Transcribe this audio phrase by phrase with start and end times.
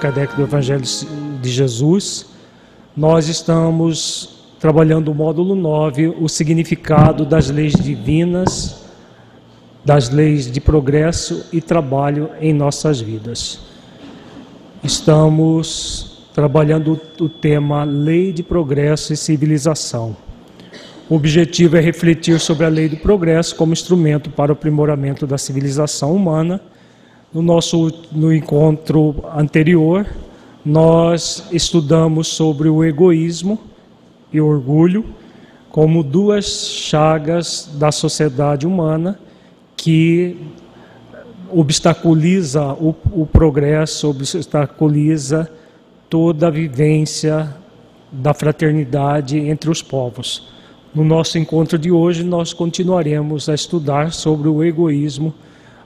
[0.00, 0.82] Kardec do Evangelho
[1.42, 2.24] de Jesus,
[2.96, 8.82] nós estamos trabalhando o módulo 9, o significado das leis divinas,
[9.84, 13.60] das leis de progresso e trabalho em nossas vidas.
[14.82, 20.16] Estamos trabalhando o tema Lei de Progresso e Civilização.
[21.10, 25.36] O objetivo é refletir sobre a lei do progresso como instrumento para o aprimoramento da
[25.36, 26.58] civilização humana.
[27.32, 30.04] No nosso no encontro anterior,
[30.64, 33.56] nós estudamos sobre o egoísmo
[34.32, 35.04] e orgulho
[35.70, 39.16] como duas chagas da sociedade humana
[39.76, 40.38] que
[41.52, 45.48] obstaculiza o, o progresso, obstaculiza
[46.08, 47.54] toda a vivência
[48.10, 50.48] da fraternidade entre os povos.
[50.92, 55.32] No nosso encontro de hoje, nós continuaremos a estudar sobre o egoísmo,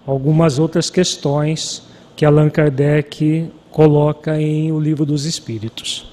[0.07, 1.83] algumas outras questões
[2.17, 6.13] que Allan Kardec coloca em O Livro dos Espíritos.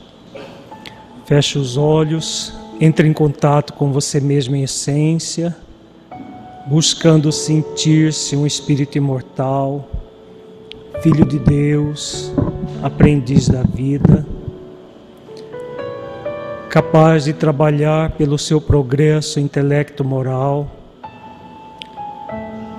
[1.26, 5.56] Feche os olhos, entre em contato com você mesmo em essência,
[6.68, 9.88] buscando sentir-se um espírito imortal,
[11.02, 12.32] filho de Deus,
[12.82, 14.26] aprendiz da vida
[16.72, 20.72] capaz de trabalhar pelo seu progresso intelecto moral,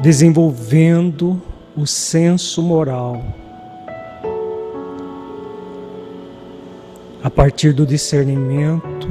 [0.03, 1.41] desenvolvendo
[1.77, 3.23] o senso moral.
[7.23, 9.09] A partir do discernimento,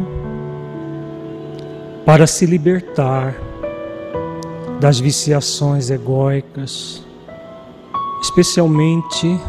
[2.06, 3.36] para se libertar
[4.82, 7.06] das viciações egóicas,
[8.22, 9.40] especialmente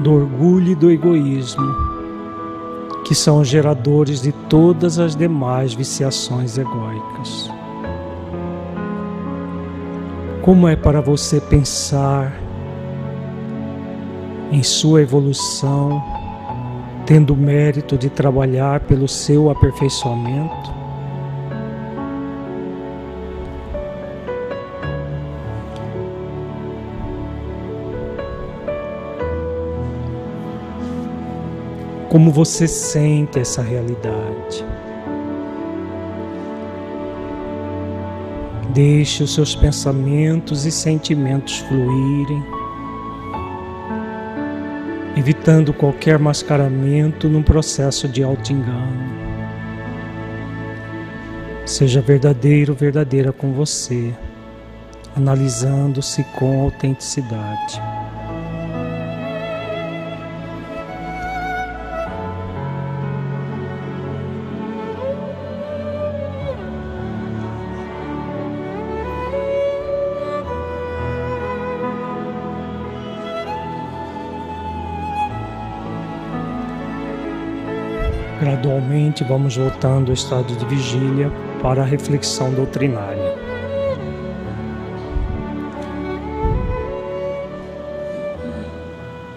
[0.00, 1.88] do orgulho e do egoísmo
[3.02, 7.50] que são geradores de todas as demais viciações egóicas.
[10.48, 12.32] Como é para você pensar
[14.50, 16.02] em sua evolução,
[17.04, 20.78] tendo o mérito de trabalhar pelo seu aperfeiçoamento?
[32.08, 34.64] como você sente essa realidade.
[38.78, 42.40] Deixe os seus pensamentos e sentimentos fluírem,
[45.16, 49.18] evitando qualquer mascaramento num processo de auto-engano.
[51.66, 54.14] Seja verdadeiro, verdadeira com você,
[55.16, 57.82] analisando-se com autenticidade.
[79.24, 81.30] Vamos voltando ao estado de vigília
[81.62, 83.36] para a reflexão doutrinária.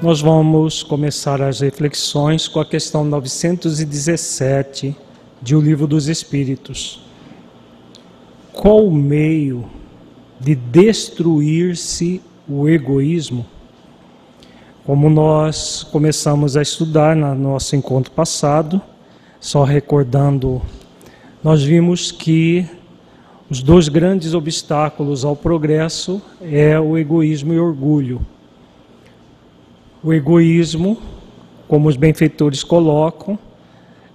[0.02, 4.96] Nós vamos começar as reflexões com a questão 917
[5.42, 7.04] de O Livro dos Espíritos.
[8.54, 9.66] Qual o meio
[10.40, 13.46] de destruir-se o egoísmo?
[14.86, 18.82] Como nós começamos a estudar no nosso encontro passado,
[19.42, 20.62] só recordando,
[21.44, 22.64] nós vimos que
[23.50, 28.22] os dois grandes obstáculos ao progresso é o egoísmo e o orgulho.
[30.04, 30.96] O egoísmo,
[31.68, 33.38] como os benfeitores colocam,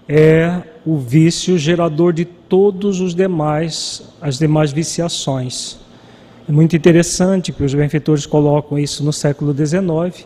[0.09, 5.77] é o vício gerador de todos os demais as demais viciações.
[6.49, 10.25] É muito interessante que os benfeitores colocam isso no século XIX.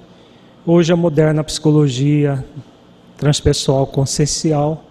[0.66, 2.44] Hoje a moderna psicologia
[3.16, 4.84] transpessoal consciencial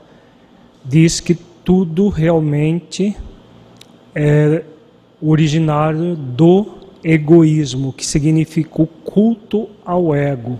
[0.89, 3.15] diz que tudo realmente
[4.15, 4.63] é
[5.21, 6.65] originário do
[7.03, 10.57] egoísmo, que significa o culto ao ego.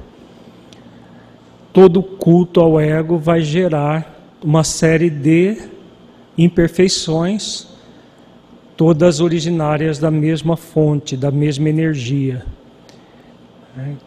[1.74, 5.58] Todo culto ao ego vai gerar uma série de
[6.38, 7.68] imperfeições,
[8.78, 12.46] todas originárias da mesma fonte, da mesma energia,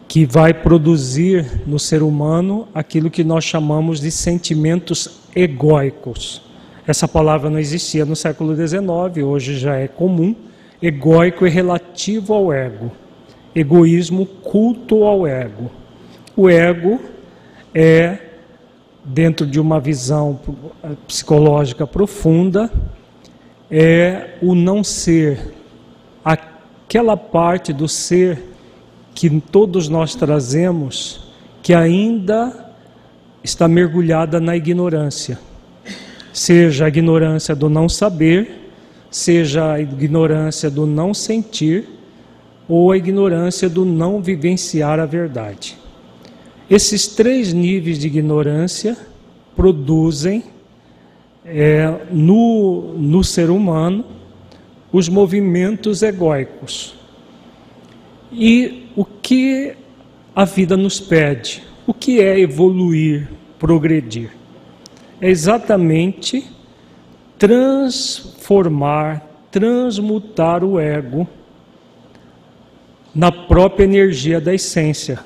[0.07, 6.41] que vai produzir no ser humano aquilo que nós chamamos de sentimentos egóicos.
[6.85, 10.35] Essa palavra não existia no século XIX, hoje já é comum.
[10.81, 12.91] Egóico é relativo ao ego.
[13.55, 15.71] Egoísmo, culto ao ego.
[16.35, 16.99] O ego
[17.73, 18.17] é,
[19.03, 20.39] dentro de uma visão
[21.07, 22.69] psicológica profunda,
[23.71, 25.53] é o não ser,
[26.23, 28.52] aquela parte do ser
[29.13, 32.73] que todos nós trazemos, que ainda
[33.43, 35.39] está mergulhada na ignorância.
[36.31, 38.71] Seja a ignorância do não saber,
[39.11, 41.87] seja a ignorância do não sentir,
[42.67, 45.77] ou a ignorância do não vivenciar a verdade.
[46.69, 48.97] Esses três níveis de ignorância
[49.55, 50.43] produzem
[51.45, 54.05] é, no, no ser humano
[54.91, 56.95] os movimentos egóicos.
[58.31, 59.75] E o que
[60.35, 61.63] a vida nos pede?
[61.85, 63.29] O que é evoluir,
[63.59, 64.31] progredir?
[65.19, 66.45] É exatamente
[67.37, 71.27] transformar, transmutar o ego
[73.13, 75.19] na própria energia da essência.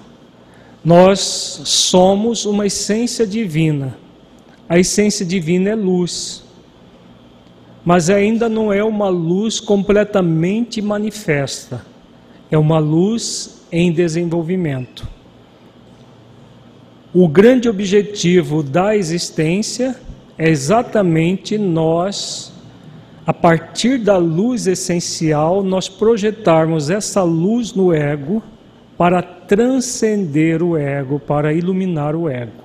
[0.83, 3.97] Nós somos uma essência divina.
[4.69, 6.43] A essência divina é luz.
[7.83, 11.85] Mas ainda não é uma luz completamente manifesta.
[12.51, 15.07] É uma luz em desenvolvimento.
[17.13, 19.95] O grande objetivo da existência
[20.37, 22.53] é exatamente nós
[23.25, 28.41] a partir da luz essencial, nós projetarmos essa luz no ego
[28.97, 32.63] para transcender o ego, para iluminar o ego.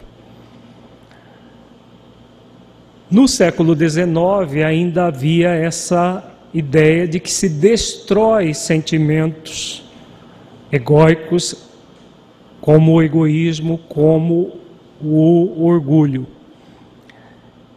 [3.10, 9.82] No século XIX ainda havia essa ideia de que se destrói sentimentos
[10.72, 11.54] egóicos,
[12.60, 14.52] como o egoísmo, como
[15.00, 16.26] o orgulho.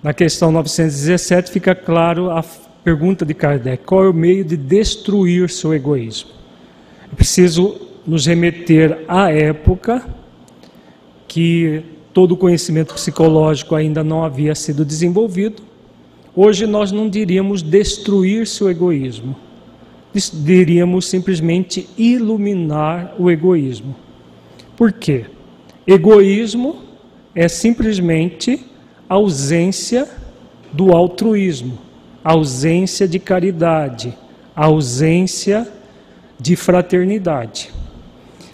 [0.02, 2.44] Na questão 917 fica claro a
[2.84, 6.30] Pergunta de Kardec: qual é o meio de destruir seu egoísmo?
[7.12, 10.08] É preciso nos remeter à época
[11.28, 11.82] que
[12.14, 15.64] todo o conhecimento psicológico ainda não havia sido desenvolvido.
[16.36, 19.36] Hoje nós não diríamos destruir seu egoísmo,
[20.34, 23.96] diríamos simplesmente iluminar o egoísmo.
[24.76, 25.26] Por quê?
[25.86, 26.78] Egoísmo
[27.34, 28.66] é simplesmente
[29.10, 30.08] ausência
[30.72, 31.86] do altruísmo
[32.26, 34.18] ausência de caridade,
[34.56, 35.72] ausência
[36.40, 37.72] de fraternidade.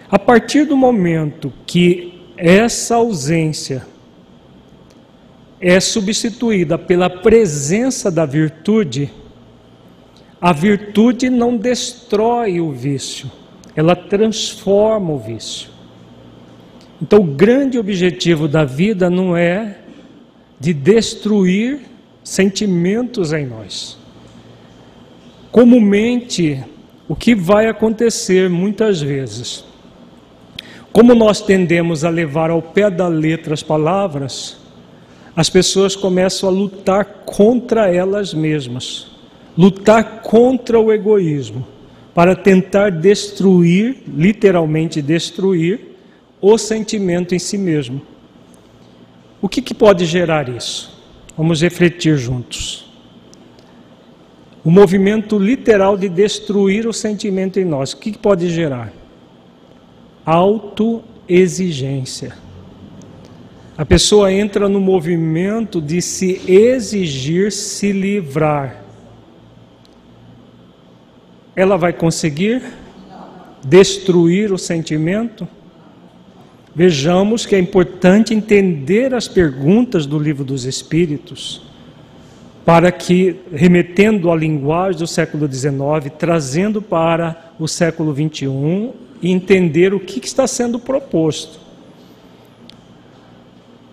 [0.10, 3.88] A partir do momento que essa ausência
[5.62, 9.10] é substituída pela presença da virtude,
[10.42, 13.30] a virtude não destrói o vício,
[13.76, 15.70] ela transforma o vício.
[17.00, 19.78] Então, o grande objetivo da vida não é
[20.60, 21.80] de destruir
[22.24, 23.98] sentimentos em nós.
[25.52, 26.64] Comumente,
[27.08, 29.64] o que vai acontecer muitas vezes,
[30.92, 34.58] como nós tendemos a levar ao pé da letra as palavras,
[35.36, 39.08] as pessoas começam a lutar contra elas mesmas,
[39.58, 41.66] lutar contra o egoísmo,
[42.14, 45.92] para tentar destruir, literalmente destruir,
[46.42, 48.02] o sentimento em si mesmo.
[49.42, 51.00] O que, que pode gerar isso?
[51.38, 52.92] Vamos refletir juntos.
[54.64, 58.94] O movimento literal de destruir o sentimento em nós, o que pode gerar?
[60.24, 62.34] Autoexigência.
[63.76, 68.81] A pessoa entra no movimento de se exigir se livrar.
[71.56, 72.62] Ela vai conseguir
[73.64, 75.48] destruir o sentimento?
[76.74, 81.62] Vejamos que é importante entender as perguntas do livro dos Espíritos,
[82.66, 88.92] para que, remetendo à linguagem do século XIX, trazendo para o século XXI,
[89.22, 91.61] entender o que está sendo proposto.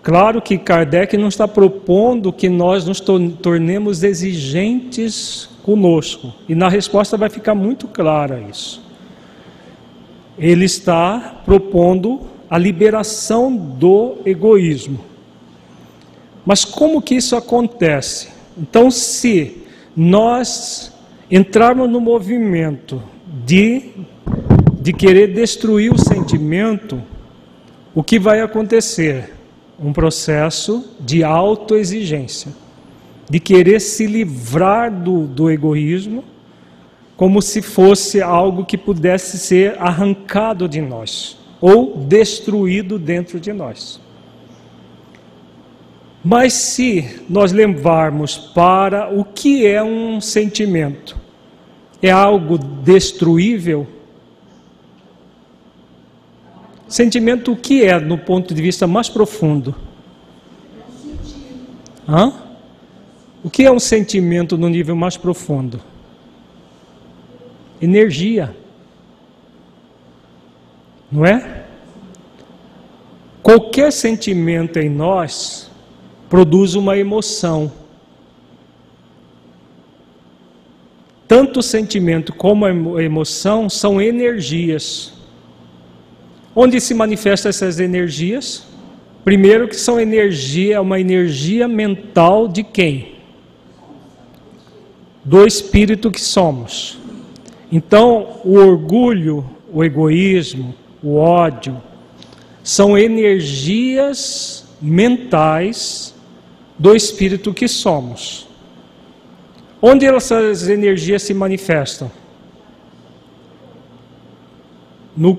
[0.01, 7.17] Claro que Kardec não está propondo que nós nos tornemos exigentes conosco, e na resposta
[7.17, 8.81] vai ficar muito clara isso.
[10.37, 14.99] Ele está propondo a liberação do egoísmo.
[16.45, 18.29] Mas como que isso acontece?
[18.57, 19.63] Então, se
[19.95, 20.91] nós
[21.29, 23.03] entrarmos no movimento
[23.45, 23.91] de,
[24.81, 27.01] de querer destruir o sentimento,
[27.93, 29.38] o que vai acontecer?
[29.81, 32.51] Um processo de autoexigência,
[33.29, 36.23] de querer se livrar do, do egoísmo,
[37.15, 43.99] como se fosse algo que pudesse ser arrancado de nós ou destruído dentro de nós.
[46.23, 51.17] Mas se nós levarmos para o que é um sentimento,
[52.01, 53.87] é algo destruível?
[56.89, 59.75] Sentimento o que é no ponto de vista mais profundo?
[62.07, 62.33] Hã?
[63.43, 65.79] O que é um sentimento no nível mais profundo?
[67.79, 68.55] Energia.
[71.11, 71.65] Não é?
[73.43, 75.69] Qualquer sentimento em nós
[76.27, 77.71] produz uma emoção.
[81.27, 85.18] Tanto o sentimento como a emoção são energias.
[86.55, 88.65] Onde se manifestam essas energias?
[89.23, 93.15] Primeiro que são energia, é uma energia mental de quem?
[95.23, 96.97] Do espírito que somos.
[97.71, 101.79] Então, o orgulho, o egoísmo, o ódio,
[102.63, 106.15] são energias mentais
[106.77, 108.47] do espírito que somos.
[109.81, 112.11] Onde essas energias se manifestam?
[115.15, 115.35] No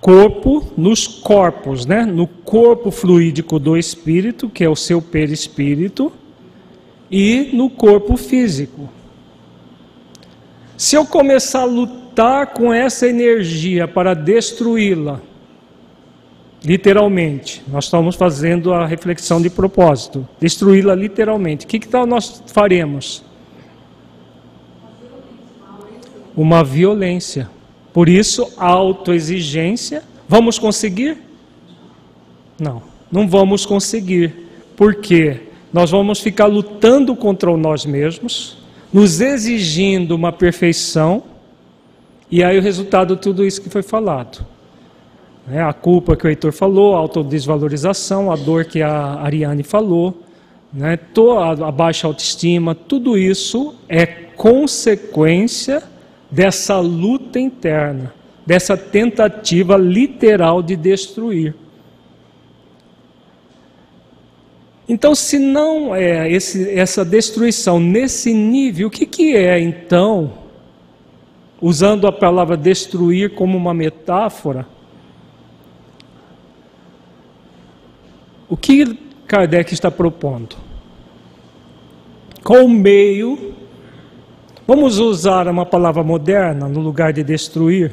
[0.00, 2.04] corpo, nos corpos, né?
[2.04, 6.12] No corpo fluídico do espírito, que é o seu perispírito,
[7.10, 8.88] e no corpo físico.
[10.76, 15.20] Se eu começar a lutar com essa energia para destruí-la,
[16.64, 21.66] literalmente, nós estamos fazendo a reflexão de propósito, destruí-la literalmente.
[21.66, 23.22] O que, que nós faremos?
[26.34, 27.50] Uma violência.
[28.00, 30.02] Por isso, autoexigência.
[30.26, 31.18] Vamos conseguir?
[32.58, 34.48] Não, não vamos conseguir.
[34.74, 35.42] Por quê?
[35.70, 38.56] Nós vamos ficar lutando contra nós mesmos,
[38.90, 41.24] nos exigindo uma perfeição,
[42.30, 44.46] e aí o resultado de tudo isso que foi falado.
[45.52, 50.22] É, a culpa que o Heitor falou, a autodesvalorização, a dor que a Ariane falou,
[50.72, 50.98] né,
[51.66, 55.89] a baixa autoestima, tudo isso é consequência
[56.30, 58.14] dessa luta interna,
[58.46, 61.54] dessa tentativa literal de destruir.
[64.88, 70.32] Então, se não é esse, essa destruição nesse nível, o que, que é então,
[71.60, 74.66] usando a palavra destruir como uma metáfora?
[78.48, 80.56] O que Kardec está propondo?
[82.42, 83.54] Qual o meio?
[84.72, 87.92] Vamos usar uma palavra moderna no lugar de destruir?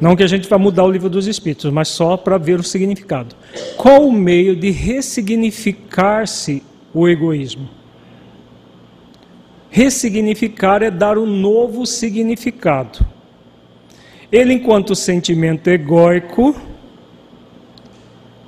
[0.00, 2.62] Não que a gente vá mudar o livro dos Espíritos, mas só para ver o
[2.62, 3.36] significado.
[3.76, 6.62] Qual o meio de ressignificar-se
[6.94, 7.68] o egoísmo?
[9.68, 13.04] Ressignificar é dar um novo significado.
[14.32, 16.56] Ele, enquanto sentimento egóico,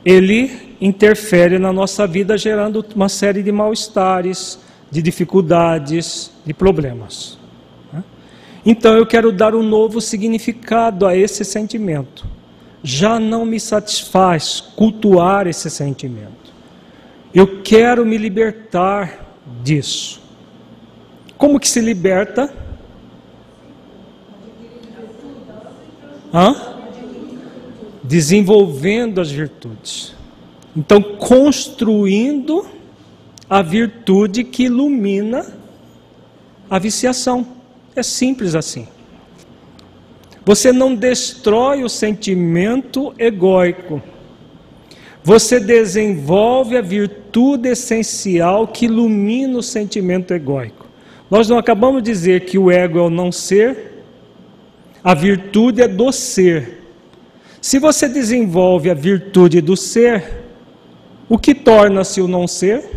[0.02, 4.58] ele interfere na nossa vida, gerando uma série de mal-estares,
[4.90, 7.38] de dificuldades, de problemas.
[8.66, 12.26] Então eu quero dar um novo significado a esse sentimento.
[12.82, 16.52] Já não me satisfaz cultuar esse sentimento.
[17.32, 19.24] Eu quero me libertar
[19.62, 20.20] disso.
[21.38, 22.52] Como que se liberta?
[26.34, 26.56] Hã?
[28.02, 30.14] Desenvolvendo as virtudes.
[30.76, 32.66] Então, construindo
[33.48, 35.46] a virtude que ilumina
[36.68, 37.46] a viciação.
[37.94, 38.86] É simples assim.
[40.44, 44.02] Você não destrói o sentimento egóico.
[45.24, 50.86] Você desenvolve a virtude essencial que ilumina o sentimento egóico.
[51.28, 54.04] Nós não acabamos de dizer que o ego é o não ser,
[55.02, 56.84] a virtude é do ser.
[57.60, 60.44] Se você desenvolve a virtude do ser,
[61.28, 62.88] o que torna-se o não ser?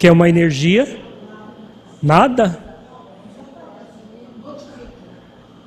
[0.00, 0.98] Que é uma energia?
[2.02, 2.70] Nada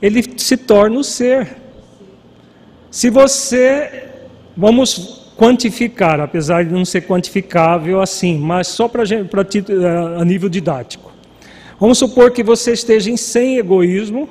[0.03, 1.55] ele se torna o ser.
[2.91, 4.09] Se você,
[4.55, 11.09] vamos quantificar, apesar de não ser quantificável assim, mas só para eh, a nível didático.
[11.79, 14.27] Vamos supor que você esteja em sem egoísmo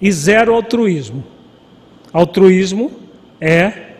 [0.00, 1.22] e zero altruísmo.
[2.10, 2.90] Altruísmo
[3.38, 3.90] é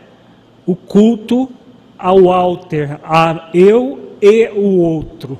[0.65, 1.51] o culto
[1.99, 5.39] ao alter, a eu e o outro,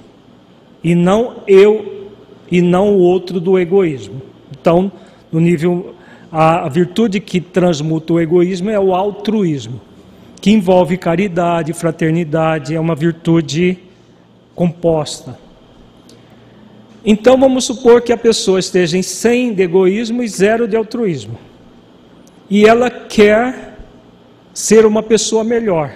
[0.83, 2.11] e não eu
[2.51, 4.21] e não o outro do egoísmo.
[4.53, 4.93] Então,
[5.33, 5.95] no nível
[6.31, 9.81] a, virtude que transmuta o egoísmo é o altruísmo,
[10.39, 13.79] que envolve caridade, fraternidade, é uma virtude
[14.55, 15.39] composta.
[17.03, 21.39] Então vamos supor que a pessoa esteja em 100 de egoísmo e zero de altruísmo.
[22.51, 23.79] E ela quer
[24.53, 25.95] ser uma pessoa melhor.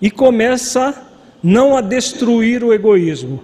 [0.00, 1.07] E começa
[1.42, 3.40] não a destruir o egoísmo,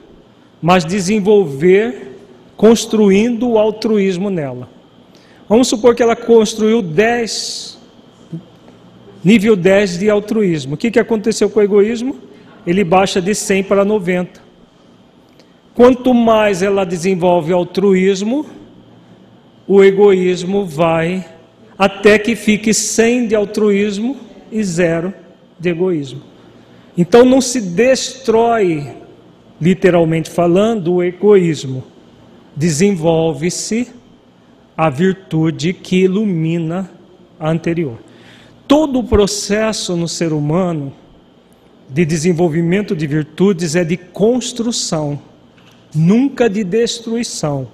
[0.60, 2.16] mas desenvolver,
[2.56, 4.68] construindo o altruísmo nela.
[5.48, 7.78] Vamos supor que ela construiu 10,
[9.22, 10.74] nível 10 de altruísmo.
[10.74, 12.16] O que, que aconteceu com o egoísmo?
[12.66, 14.42] Ele baixa de 100 para 90.
[15.74, 18.46] Quanto mais ela desenvolve altruísmo,
[19.66, 21.24] o egoísmo vai
[21.76, 24.16] até que fique 100 de altruísmo
[24.50, 25.12] e zero
[25.58, 26.33] de egoísmo.
[26.96, 28.96] Então não se destrói,
[29.60, 31.84] literalmente falando, o egoísmo.
[32.56, 33.88] Desenvolve-se
[34.76, 36.90] a virtude que ilumina
[37.38, 37.98] a anterior.
[38.66, 40.92] Todo o processo no ser humano
[41.88, 45.20] de desenvolvimento de virtudes é de construção,
[45.94, 47.68] nunca de destruição.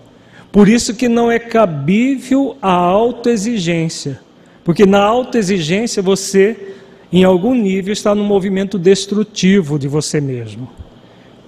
[0.50, 4.21] Por isso que não é cabível a autoexigência,
[4.65, 6.75] porque na autoexigência você,
[7.12, 10.69] em algum nível, está no movimento destrutivo de você mesmo.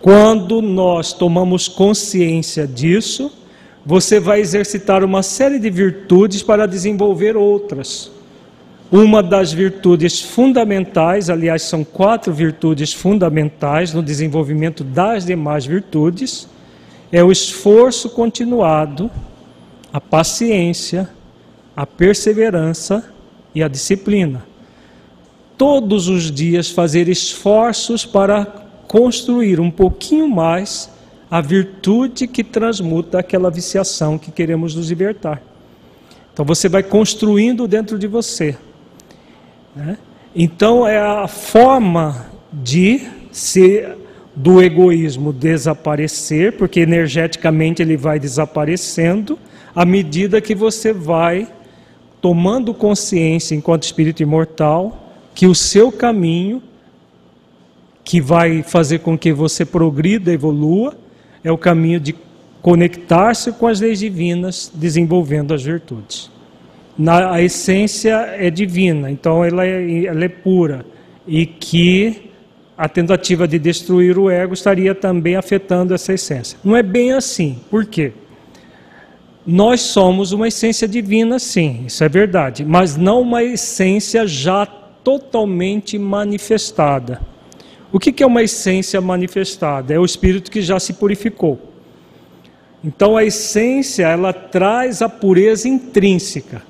[0.01, 3.31] Quando nós tomamos consciência disso,
[3.87, 8.11] você vai exercitar uma série de virtudes para desenvolver outras.
[8.91, 16.49] Uma das virtudes fundamentais, aliás, são quatro virtudes fundamentais no desenvolvimento das demais virtudes,
[17.11, 19.11] é o esforço continuado,
[19.93, 21.09] a paciência,
[21.77, 23.05] a perseverança
[23.55, 24.52] e a disciplina.
[25.57, 28.47] Todos os dias fazer esforços para
[28.89, 30.91] construir um pouquinho mais
[31.31, 35.43] a virtude que transmuta aquela viciação que queremos nos libertar.
[36.33, 38.57] Então você vai construindo dentro de você.
[39.75, 39.97] Né?
[40.35, 43.83] Então é a forma de se
[44.35, 49.39] do egoísmo desaparecer, porque energeticamente ele vai desaparecendo
[49.75, 51.49] à medida que você vai
[52.21, 55.02] tomando consciência enquanto espírito imortal
[55.35, 56.63] que o seu caminho
[58.05, 60.95] que vai fazer com que você progrida, evolua,
[61.45, 62.15] é o caminho de
[62.61, 66.31] conectar-se com as leis divinas, desenvolvendo as virtudes.
[66.97, 70.85] Na, a essência é divina, então ela é, ela é pura,
[71.27, 72.31] e que
[72.77, 76.59] a tentativa de destruir o ego estaria também afetando essa essência.
[76.65, 78.13] Não é bem assim, por quê?
[79.47, 84.67] Nós somos uma essência divina, sim, isso é verdade, mas não uma essência já
[85.05, 87.21] totalmente manifestada.
[87.93, 89.93] O que é uma essência manifestada?
[89.93, 91.61] É o espírito que já se purificou.
[92.83, 96.63] Então a essência, ela traz a pureza intrínseca.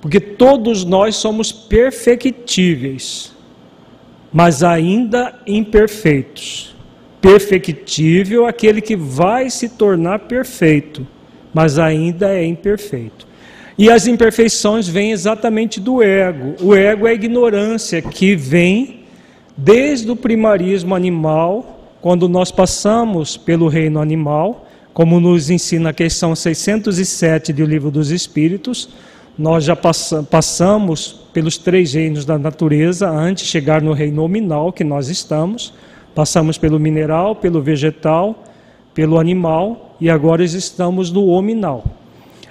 [0.00, 3.36] Porque todos nós somos perfectíveis,
[4.32, 6.74] mas ainda imperfeitos.
[7.20, 11.06] Perfectível aquele que vai se tornar perfeito,
[11.52, 13.28] mas ainda é imperfeito.
[13.80, 16.54] E as imperfeições vêm exatamente do ego.
[16.60, 19.04] O ego é a ignorância que vem
[19.56, 26.36] desde o primarismo animal, quando nós passamos pelo reino animal, como nos ensina a questão
[26.36, 28.90] 607 do Livro dos Espíritos,
[29.38, 34.84] nós já passamos pelos três reinos da natureza antes de chegar no reino nominal que
[34.84, 35.72] nós estamos.
[36.14, 38.44] Passamos pelo mineral, pelo vegetal,
[38.92, 41.82] pelo animal e agora estamos no hominal.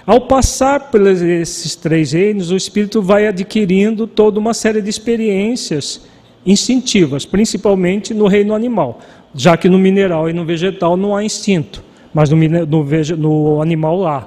[0.06, 6.06] Ao passar por esses três reinos, o espírito vai adquirindo toda uma série de experiências
[6.44, 9.00] instintivas, principalmente no reino animal,
[9.34, 11.84] já que no mineral e no vegetal não há instinto,
[12.14, 14.26] mas no, no, no animal há.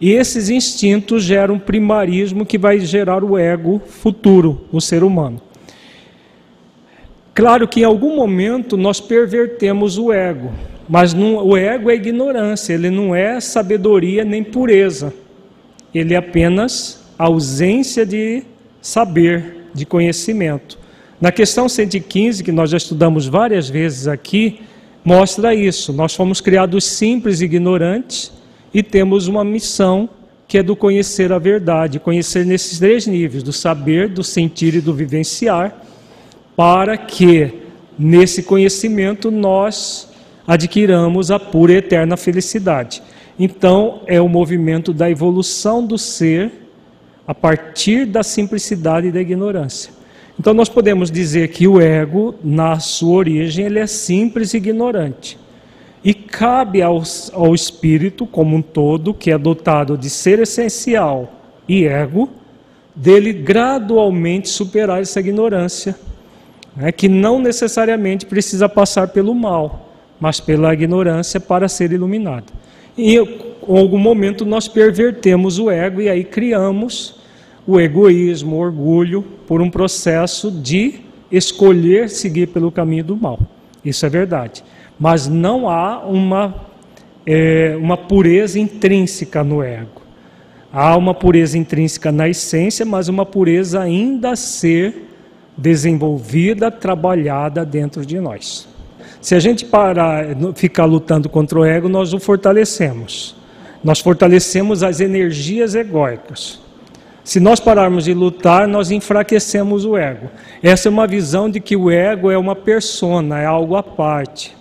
[0.00, 5.40] E esses instintos geram um primarismo que vai gerar o ego futuro, o ser humano.
[7.34, 10.50] Claro que em algum momento nós pervertemos o ego,
[10.88, 15.12] mas não, o ego é ignorância, ele não é sabedoria nem pureza,
[15.94, 18.42] ele é apenas ausência de
[18.80, 20.78] saber, de conhecimento.
[21.20, 24.60] Na questão 115, que nós já estudamos várias vezes aqui,
[25.04, 25.92] mostra isso.
[25.92, 28.32] Nós fomos criados simples e ignorantes
[28.72, 30.08] e temos uma missão
[30.46, 34.80] que é do conhecer a verdade, conhecer nesses três níveis, do saber, do sentir e
[34.80, 35.82] do vivenciar,
[36.56, 37.62] para que
[37.98, 40.12] nesse conhecimento nós
[40.46, 43.02] adquiramos a pura e eterna felicidade.
[43.38, 46.52] Então, é o movimento da evolução do ser
[47.26, 49.92] a partir da simplicidade e da ignorância.
[50.38, 55.38] Então nós podemos dizer que o ego, na sua origem, ele é simples e ignorante.
[56.02, 57.02] E cabe ao,
[57.32, 61.32] ao espírito como um todo, que é dotado de ser essencial
[61.68, 62.28] e ego,
[62.94, 65.96] dele gradualmente superar essa ignorância,
[66.76, 69.83] né, que não necessariamente precisa passar pelo mal,
[70.24, 72.50] mas pela ignorância para ser iluminado.
[72.96, 77.20] E em algum momento nós pervertemos o ego e aí criamos
[77.66, 80.94] o egoísmo, o orgulho, por um processo de
[81.30, 83.38] escolher seguir pelo caminho do mal.
[83.84, 84.64] Isso é verdade.
[84.98, 86.54] Mas não há uma,
[87.26, 90.00] é, uma pureza intrínseca no ego.
[90.72, 95.06] Há uma pureza intrínseca na essência, mas uma pureza ainda a ser
[95.54, 98.72] desenvolvida, trabalhada dentro de nós.
[99.24, 103.34] Se a gente parar, ficar lutando contra o ego, nós o fortalecemos.
[103.82, 106.60] Nós fortalecemos as energias egóicas.
[107.24, 110.28] Se nós pararmos de lutar, nós enfraquecemos o ego.
[110.62, 114.54] Essa é uma visão de que o ego é uma persona, é algo à parte.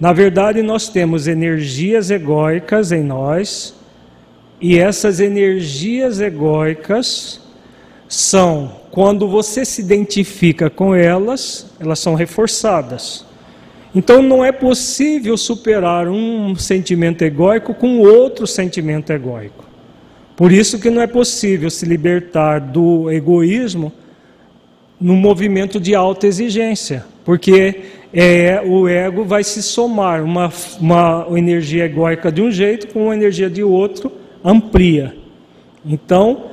[0.00, 3.74] Na verdade, nós temos energias egóicas em nós,
[4.58, 7.42] e essas energias egóicas
[8.08, 13.33] são, quando você se identifica com elas, elas são reforçadas.
[13.94, 19.64] Então não é possível superar um sentimento egóico com outro sentimento egóico.
[20.36, 23.92] Por isso que não é possível se libertar do egoísmo
[25.00, 31.84] no movimento de alta exigência, porque é, o ego vai se somar, uma, uma energia
[31.84, 34.10] egóica de um jeito com uma energia de outro,
[34.44, 35.14] amplia.
[35.84, 36.46] Então,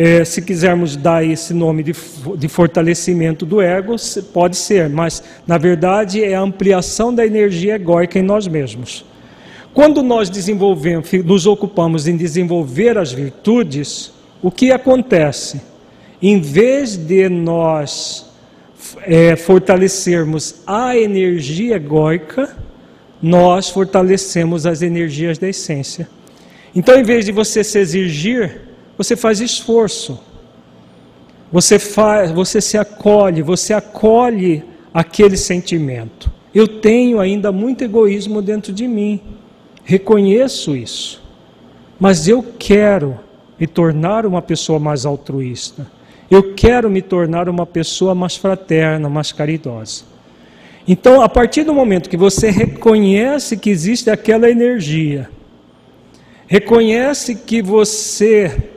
[0.00, 1.92] é, se quisermos dar esse nome de,
[2.36, 3.96] de fortalecimento do ego,
[4.32, 9.04] pode ser, mas na verdade é a ampliação da energia egóica em nós mesmos.
[9.74, 15.60] Quando nós desenvolvemos, nos ocupamos em desenvolver as virtudes, o que acontece?
[16.22, 18.30] Em vez de nós
[19.00, 22.56] é, fortalecermos a energia egóica,
[23.20, 26.08] nós fortalecemos as energias da essência.
[26.72, 28.67] Então, em vez de você se exigir,
[28.98, 30.18] você faz esforço.
[31.52, 36.30] Você faz, você se acolhe, você acolhe aquele sentimento.
[36.52, 39.20] Eu tenho ainda muito egoísmo dentro de mim.
[39.84, 41.22] Reconheço isso.
[41.98, 43.18] Mas eu quero
[43.58, 45.86] me tornar uma pessoa mais altruísta.
[46.30, 50.04] Eu quero me tornar uma pessoa mais fraterna, mais caridosa.
[50.86, 55.30] Então, a partir do momento que você reconhece que existe aquela energia,
[56.46, 58.70] reconhece que você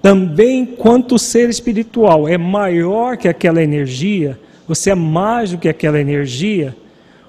[0.00, 6.00] também, quanto ser espiritual, é maior que aquela energia, você é mais do que aquela
[6.00, 6.76] energia,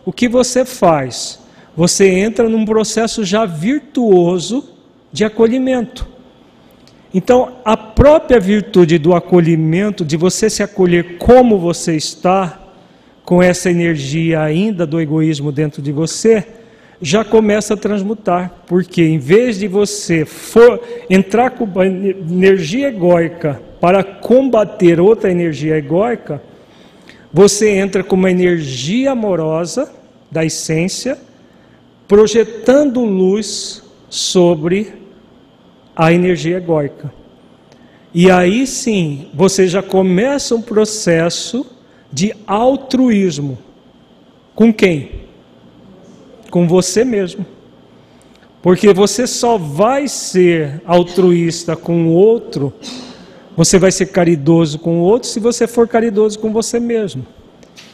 [0.05, 1.39] o que você faz?
[1.75, 4.69] Você entra num processo já virtuoso
[5.11, 6.07] de acolhimento.
[7.13, 12.59] Então, a própria virtude do acolhimento, de você se acolher como você está,
[13.23, 16.47] com essa energia ainda do egoísmo dentro de você,
[17.01, 24.03] já começa a transmutar, porque em vez de você for entrar com energia egóica para
[24.03, 26.41] combater outra energia egóica,
[27.31, 29.91] você entra com uma energia amorosa
[30.29, 31.17] da essência,
[32.07, 34.93] projetando luz sobre
[35.95, 37.13] a energia egóica.
[38.13, 41.65] E aí sim, você já começa um processo
[42.11, 43.57] de altruísmo.
[44.55, 45.18] Com quem?
[46.49, 47.45] Com você mesmo.
[48.61, 52.73] Porque você só vai ser altruísta com o outro,
[53.55, 57.25] você vai ser caridoso com o outro se você for caridoso com você mesmo.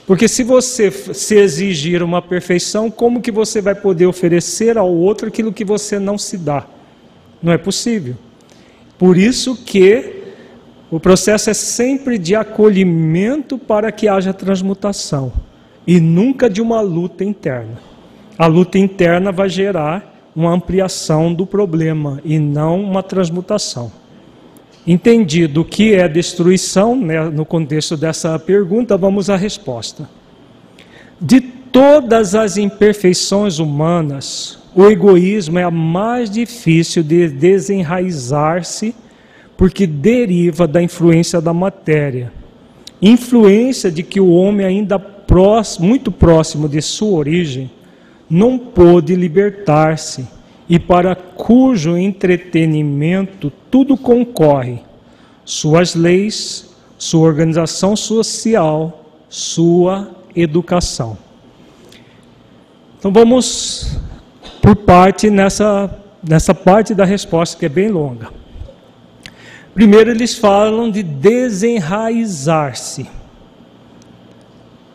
[0.08, 5.28] Porque se você se exigir uma perfeição, como que você vai poder oferecer ao outro
[5.28, 6.66] aquilo que você não se dá?
[7.42, 8.16] Não é possível.
[8.98, 10.24] Por isso que
[10.92, 15.34] o processo é sempre de acolhimento para que haja transmutação
[15.88, 17.95] e nunca de uma luta interna.
[18.38, 23.92] A luta interna vai gerar uma ampliação do problema e não uma transmutação.
[24.86, 30.08] Entendido o que é destruição, né, no contexto dessa pergunta, vamos à resposta.
[31.20, 38.94] De todas as imperfeições humanas, o egoísmo é a mais difícil de desenraizar-se,
[39.56, 42.32] porque deriva da influência da matéria.
[43.02, 47.72] Influência de que o homem, ainda próximo, muito próximo de sua origem,
[48.30, 50.28] não pôde libertar-se
[50.68, 54.80] e para cujo entretenimento tudo concorre:
[55.44, 61.16] suas leis, sua organização social, sua educação.
[62.98, 63.96] Então vamos
[64.62, 65.96] por parte nessa,
[66.28, 68.30] nessa parte da resposta que é bem longa.
[69.74, 73.08] Primeiro eles falam de desenraizar-se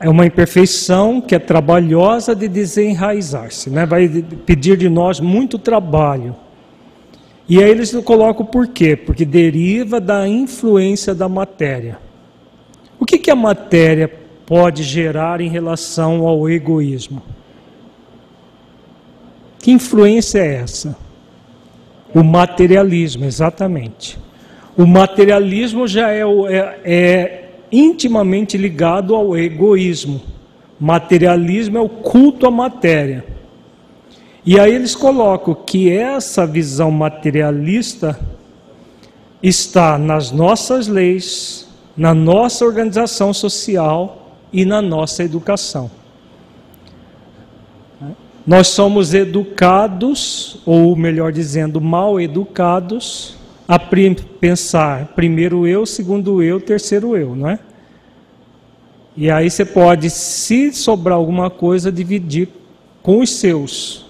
[0.01, 3.85] é uma imperfeição que é trabalhosa de desenraizar-se, né?
[3.85, 6.35] vai pedir de nós muito trabalho.
[7.47, 8.97] E aí eles colocam por quê?
[8.97, 11.99] Porque deriva da influência da matéria.
[12.99, 14.11] O que, que a matéria
[14.47, 17.23] pode gerar em relação ao egoísmo?
[19.59, 20.97] Que influência é essa?
[22.15, 24.19] O materialismo, exatamente.
[24.79, 30.21] O materialismo já é, é, é intimamente ligado ao egoísmo.
[30.79, 33.25] Materialismo é o culto à matéria.
[34.45, 38.19] E aí eles colocam que essa visão materialista
[39.43, 45.91] está nas nossas leis, na nossa organização social e na nossa educação.
[48.47, 53.37] Nós somos educados, ou melhor dizendo, mal educados,
[53.71, 57.61] a pensar primeiro eu, segundo eu, terceiro eu, não é?
[59.17, 62.49] E aí você pode, se sobrar alguma coisa, dividir
[63.01, 64.07] com os seus.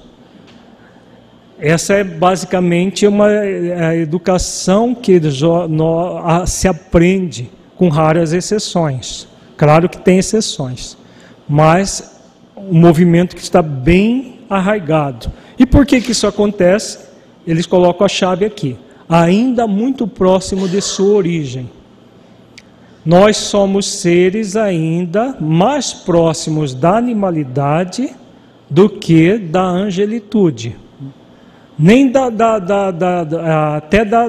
[1.59, 5.21] Essa é basicamente uma é educação que
[6.47, 9.29] se aprende com raras exceções.
[9.59, 10.97] Claro que tem exceções,
[11.47, 12.19] mas
[12.57, 15.31] um movimento que está bem arraigado.
[15.59, 16.99] E por que, que isso acontece?
[17.47, 18.79] Eles colocam a chave aqui.
[19.11, 21.69] Ainda muito próximo de sua origem.
[23.05, 28.15] Nós somos seres ainda mais próximos da animalidade
[28.71, 30.77] do que da angelitude.
[31.77, 34.29] Nem da, da, da, da até da,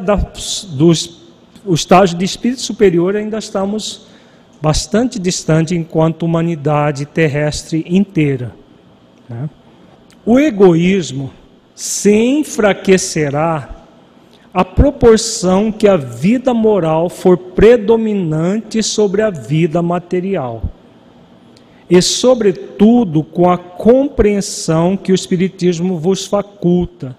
[1.74, 4.08] estágio de espírito superior ainda estamos
[4.60, 8.52] bastante distante enquanto humanidade terrestre inteira.
[9.30, 9.48] Né?
[10.26, 11.32] O egoísmo
[11.76, 13.81] se enfraquecerá
[14.54, 20.64] à proporção que a vida moral for predominante sobre a vida material.
[21.90, 27.16] E, sobretudo, com a compreensão que o Espiritismo vos faculta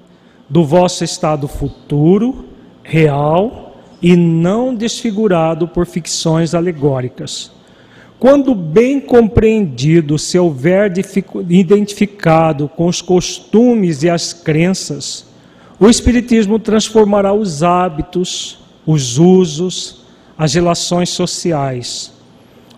[0.49, 2.47] do vosso estado futuro,
[2.83, 7.53] real e não desfigurado por ficções alegóricas.
[8.19, 10.93] Quando bem compreendido, se houver
[11.49, 15.32] identificado com os costumes e as crenças,
[15.83, 20.05] o Espiritismo transformará os hábitos, os usos,
[20.39, 22.13] as relações sociais.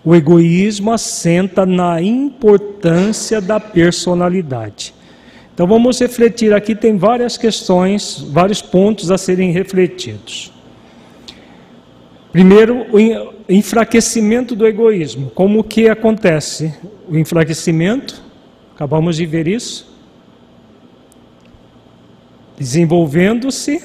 [0.03, 4.95] O egoísmo assenta na importância da personalidade.
[5.53, 10.51] Então vamos refletir aqui, tem várias questões, vários pontos a serem refletidos.
[12.33, 15.31] Primeiro, o enfraquecimento do egoísmo.
[15.35, 16.75] Como que acontece
[17.07, 18.23] o enfraquecimento?
[18.75, 19.94] Acabamos de ver isso.
[22.57, 23.83] Desenvolvendo-se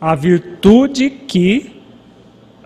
[0.00, 1.80] a virtude que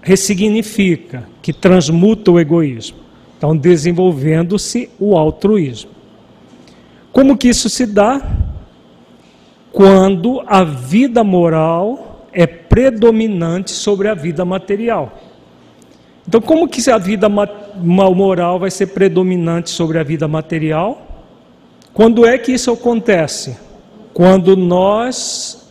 [0.02, 2.98] ressignifica, que transmuta o egoísmo.
[3.36, 5.90] Então, desenvolvendo-se o altruísmo.
[7.12, 8.20] Como que isso se dá?
[9.72, 15.18] Quando a vida moral é predominante sobre a vida material.
[16.28, 21.26] Então, como que a vida moral vai ser predominante sobre a vida material?
[21.92, 23.56] Quando é que isso acontece?
[24.12, 25.68] Quando nós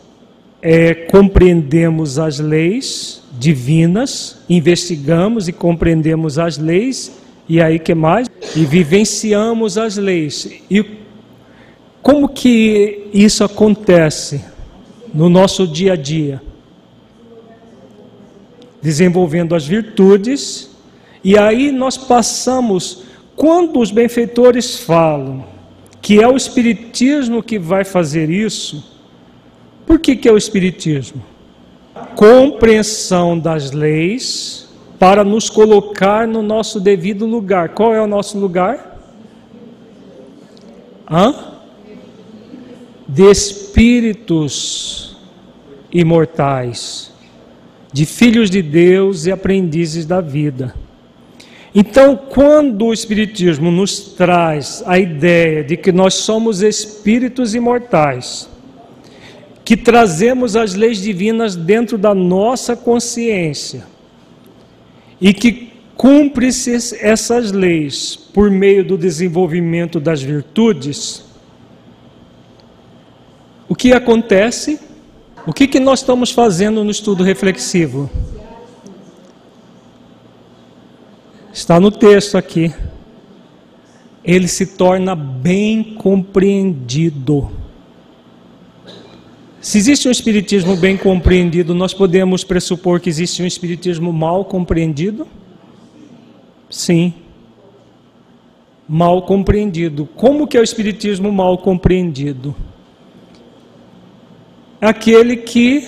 [0.61, 8.27] é, compreendemos as leis divinas, investigamos e compreendemos as leis, e aí que mais?
[8.55, 10.49] E vivenciamos as leis.
[10.69, 10.85] E
[12.01, 14.43] como que isso acontece
[15.13, 16.41] no nosso dia a dia?
[18.81, 20.69] desenvolvendo as virtudes,
[21.23, 23.03] e aí nós passamos,
[23.35, 25.45] quando os benfeitores falam
[26.01, 28.97] que é o Espiritismo que vai fazer isso,
[29.85, 31.23] por que, que é o Espiritismo?
[32.15, 37.69] Compreensão das leis para nos colocar no nosso devido lugar.
[37.69, 38.97] Qual é o nosso lugar?
[41.09, 41.33] Hã?
[43.07, 45.17] De espíritos
[45.91, 47.09] imortais
[47.91, 50.73] de filhos de Deus e aprendizes da vida.
[51.73, 58.49] Então, quando o Espiritismo nos traz a ideia de que nós somos espíritos imortais,
[59.63, 63.85] que trazemos as leis divinas dentro da nossa consciência
[65.21, 71.23] e que cumpre-se essas leis por meio do desenvolvimento das virtudes,
[73.67, 74.79] o que acontece?
[75.45, 78.09] O que, que nós estamos fazendo no estudo reflexivo?
[81.53, 82.73] Está no texto aqui.
[84.23, 87.51] Ele se torna bem compreendido.
[89.61, 95.27] Se existe um espiritismo bem compreendido, nós podemos pressupor que existe um espiritismo mal compreendido?
[96.69, 97.13] Sim.
[98.87, 100.07] Mal compreendido.
[100.15, 102.55] Como que é o espiritismo mal compreendido?
[104.81, 105.87] aquele que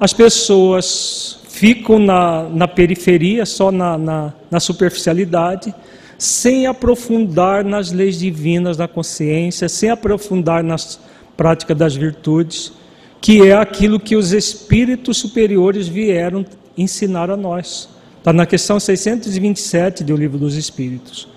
[0.00, 5.72] as pessoas ficam na, na periferia, só na, na, na superficialidade,
[6.18, 10.98] sem aprofundar nas leis divinas da consciência, sem aprofundar nas
[11.36, 12.72] práticas das virtudes,
[13.20, 16.44] que é aquilo que os espíritos superiores vieram
[16.76, 17.88] ensinar a nós.
[18.18, 21.28] Está na questão 627 do Livro dos Espíritos.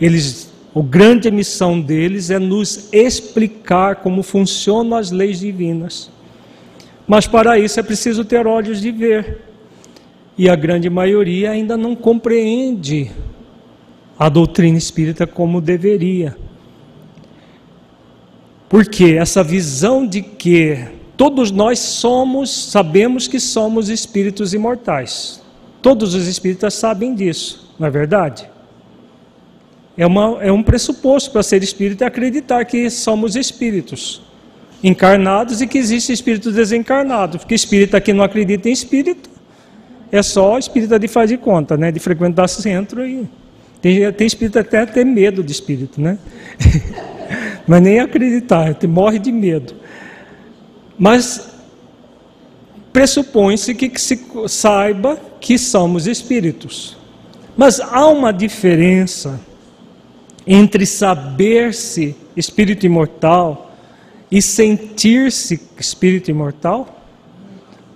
[0.00, 6.10] Eles, a grande missão deles é nos explicar como funcionam as leis divinas.
[7.06, 9.45] Mas para isso é preciso ter olhos de ver.
[10.36, 13.10] E a grande maioria ainda não compreende
[14.18, 16.36] a doutrina espírita como deveria.
[18.68, 25.42] Porque essa visão de que Todos nós somos, sabemos que somos espíritos imortais.
[25.80, 28.48] Todos os espíritas sabem disso, não é verdade?
[29.96, 34.20] É, uma, é um pressuposto para ser espírita acreditar que somos espíritos
[34.84, 37.38] encarnados e que existe espírito desencarnado.
[37.38, 39.30] Porque espírita que não acredita em espírito
[40.10, 41.90] é só espírita de faz de conta, né?
[41.90, 43.28] De frequentar centro e
[43.80, 46.18] tem, tem espírito até ter medo de espírito, né?
[47.66, 49.74] Mas nem acreditar, morre de medo.
[50.98, 51.54] Mas
[52.92, 56.96] pressupõe-se que se saiba que somos espíritos.
[57.56, 59.40] Mas há uma diferença
[60.46, 63.76] entre saber-se espírito imortal
[64.30, 67.02] e sentir-se espírito imortal?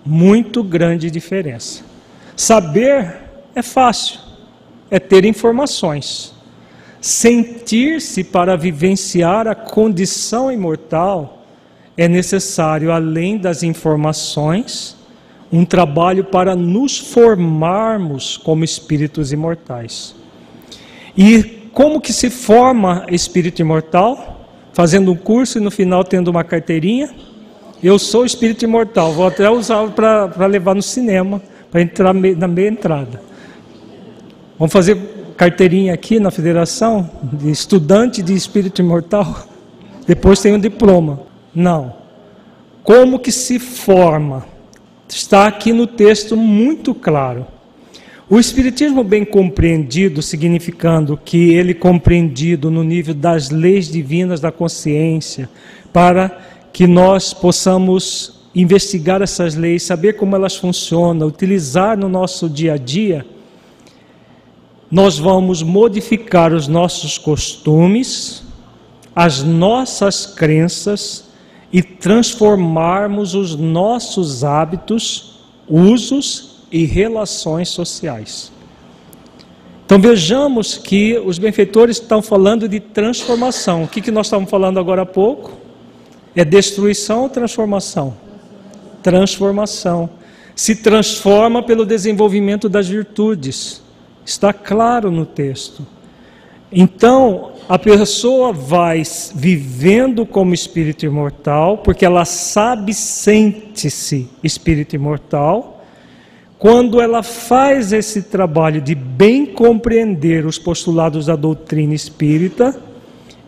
[0.05, 1.89] Muito grande diferença.
[2.40, 3.16] Saber
[3.55, 4.18] é fácil,
[4.90, 6.33] é ter informações.
[6.98, 11.44] Sentir-se para vivenciar a condição imortal
[11.98, 14.96] é necessário, além das informações,
[15.53, 20.16] um trabalho para nos formarmos como espíritos imortais.
[21.14, 21.42] E
[21.74, 24.48] como que se forma espírito imortal?
[24.72, 27.11] Fazendo um curso e no final tendo uma carteirinha.
[27.83, 32.68] Eu sou espírito imortal, vou até usar para levar no cinema, para entrar na meia
[32.68, 33.22] entrada.
[34.59, 34.98] Vamos fazer
[35.37, 39.46] carteirinha aqui na federação de estudante de espírito imortal.
[40.06, 41.20] Depois tem um diploma.
[41.54, 41.94] Não.
[42.83, 44.44] Como que se forma?
[45.09, 47.46] Está aqui no texto muito claro.
[48.28, 55.50] O Espiritismo bem compreendido, significando que ele compreendido no nível das leis divinas da consciência,
[55.92, 56.38] para
[56.72, 62.76] que nós possamos investigar essas leis, saber como elas funcionam, utilizar no nosso dia a
[62.76, 63.24] dia,
[64.90, 68.42] nós vamos modificar os nossos costumes,
[69.14, 71.30] as nossas crenças
[71.72, 78.50] e transformarmos os nossos hábitos, usos e relações sociais.
[79.86, 83.84] Então vejamos que os benfeitores estão falando de transformação.
[83.84, 85.52] O que, que nós estamos falando agora há pouco?
[86.34, 88.29] É destruição ou transformação?
[89.02, 90.10] Transformação.
[90.54, 93.82] Se transforma pelo desenvolvimento das virtudes.
[94.24, 95.86] Está claro no texto.
[96.72, 99.02] Então, a pessoa vai
[99.34, 105.80] vivendo como espírito imortal, porque ela sabe, sente-se espírito imortal
[106.60, 112.78] quando ela faz esse trabalho de bem compreender os postulados da doutrina espírita,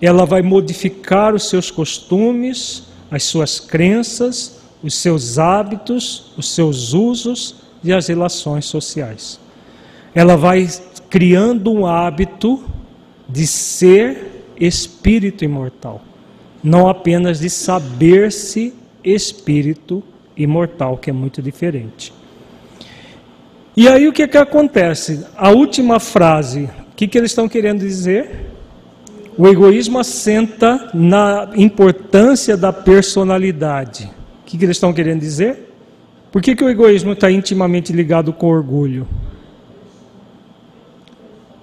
[0.00, 7.56] ela vai modificar os seus costumes, as suas crenças, os seus hábitos, os seus usos
[7.82, 9.38] e as relações sociais.
[10.14, 10.68] Ela vai
[11.08, 12.62] criando um hábito
[13.28, 16.02] de ser espírito imortal,
[16.62, 20.02] não apenas de saber-se espírito
[20.36, 22.12] imortal, que é muito diferente.
[23.76, 25.24] E aí o que, que acontece?
[25.36, 28.50] A última frase, o que, que eles estão querendo dizer?
[29.36, 34.10] O egoísmo assenta na importância da personalidade.
[34.52, 35.72] Que, que eles estão querendo dizer?
[36.30, 39.08] Por que, que o egoísmo está intimamente ligado com o orgulho?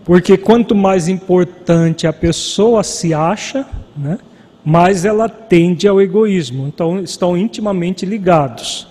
[0.04, 3.64] Porque quanto mais importante a pessoa se acha,
[3.96, 4.18] né,
[4.66, 6.68] mais ela tende ao egoísmo.
[6.68, 8.88] Então, estão intimamente ligados.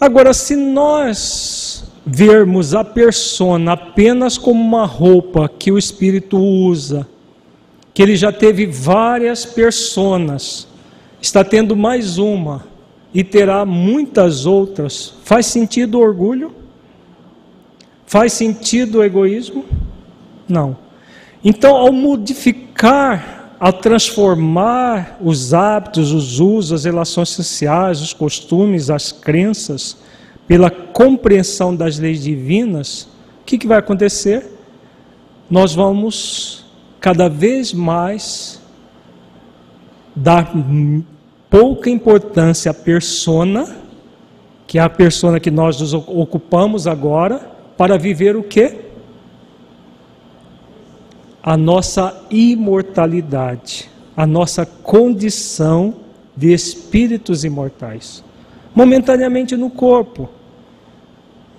[0.00, 7.08] Agora, se nós vermos a persona apenas como uma roupa que o espírito usa,
[7.92, 10.69] que ele já teve várias personas,
[11.20, 12.64] está tendo mais uma
[13.12, 16.52] e terá muitas outras, faz sentido o orgulho?
[18.06, 19.64] Faz sentido o egoísmo?
[20.48, 20.76] Não.
[21.44, 29.12] Então, ao modificar a transformar os hábitos, os usos, as relações sociais, os costumes, as
[29.12, 29.98] crenças,
[30.48, 33.06] pela compreensão das leis divinas,
[33.42, 34.46] o que, que vai acontecer?
[35.50, 36.64] Nós vamos
[37.00, 38.59] cada vez mais
[40.20, 40.52] dar
[41.48, 43.76] pouca importância à persona,
[44.66, 48.90] que é a persona que nós nos ocupamos agora, para viver o quê?
[51.42, 55.94] a nossa imortalidade, a nossa condição
[56.36, 58.22] de espíritos imortais,
[58.74, 60.28] momentaneamente no corpo.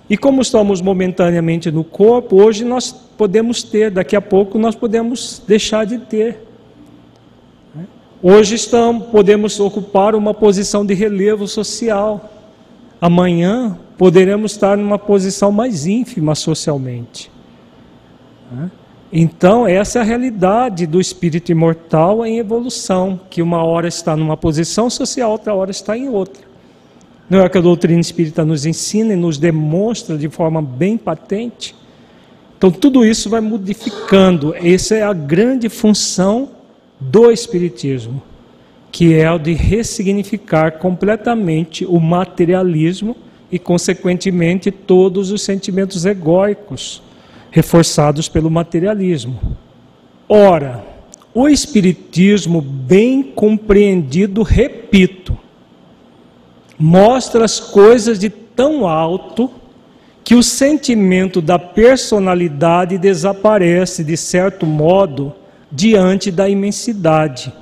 [0.08, 5.42] E como estamos momentaneamente no corpo, hoje nós podemos ter, daqui a pouco nós podemos
[5.46, 6.51] deixar de ter.
[8.24, 12.30] Hoje estamos, podemos ocupar uma posição de relevo social.
[13.00, 17.28] Amanhã poderemos estar numa posição mais ínfima socialmente.
[19.12, 24.36] Então, essa é a realidade do espírito imortal em evolução, que uma hora está numa
[24.36, 26.44] posição social, outra hora está em outra.
[27.28, 31.74] Não é que a doutrina espírita nos ensina e nos demonstra de forma bem patente?
[32.56, 34.54] Então, tudo isso vai modificando.
[34.54, 36.61] Essa é a grande função
[37.10, 38.22] do Espiritismo,
[38.90, 43.16] que é o de ressignificar completamente o materialismo
[43.50, 47.02] e, consequentemente, todos os sentimentos egóicos
[47.50, 49.38] reforçados pelo materialismo.
[50.28, 50.84] Ora,
[51.34, 55.36] o Espiritismo, bem compreendido, repito,
[56.78, 59.50] mostra as coisas de tão alto
[60.24, 65.34] que o sentimento da personalidade desaparece, de certo modo,
[65.72, 67.52] diante da imensidade.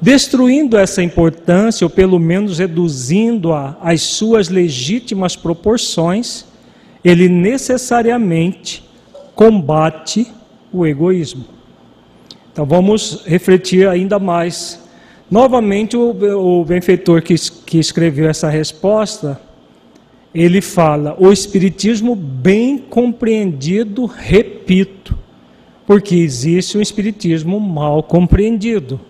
[0.00, 6.46] Destruindo essa importância, ou pelo menos reduzindo-a às suas legítimas proporções,
[7.04, 8.84] ele necessariamente
[9.34, 10.26] combate
[10.72, 11.44] o egoísmo.
[12.52, 14.80] Então vamos refletir ainda mais.
[15.30, 16.10] Novamente, o,
[16.60, 17.34] o benfeitor que,
[17.66, 19.40] que escreveu essa resposta,
[20.34, 25.16] ele fala: o Espiritismo bem compreendido, repito,
[25.88, 29.00] porque existe um Espiritismo mal compreendido.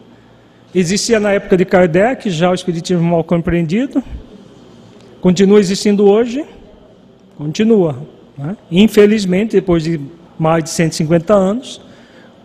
[0.72, 4.00] Existia na época de Kardec já o Espiritismo mal compreendido,
[5.20, 6.44] continua existindo hoje,
[7.36, 8.00] continua.
[8.36, 8.56] Né?
[8.70, 10.00] Infelizmente, depois de
[10.38, 11.80] mais de 150 anos,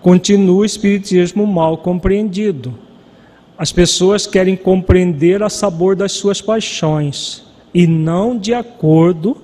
[0.01, 2.73] continua o Espiritismo mal compreendido.
[3.55, 9.37] As pessoas querem compreender a sabor das suas paixões e não de acordo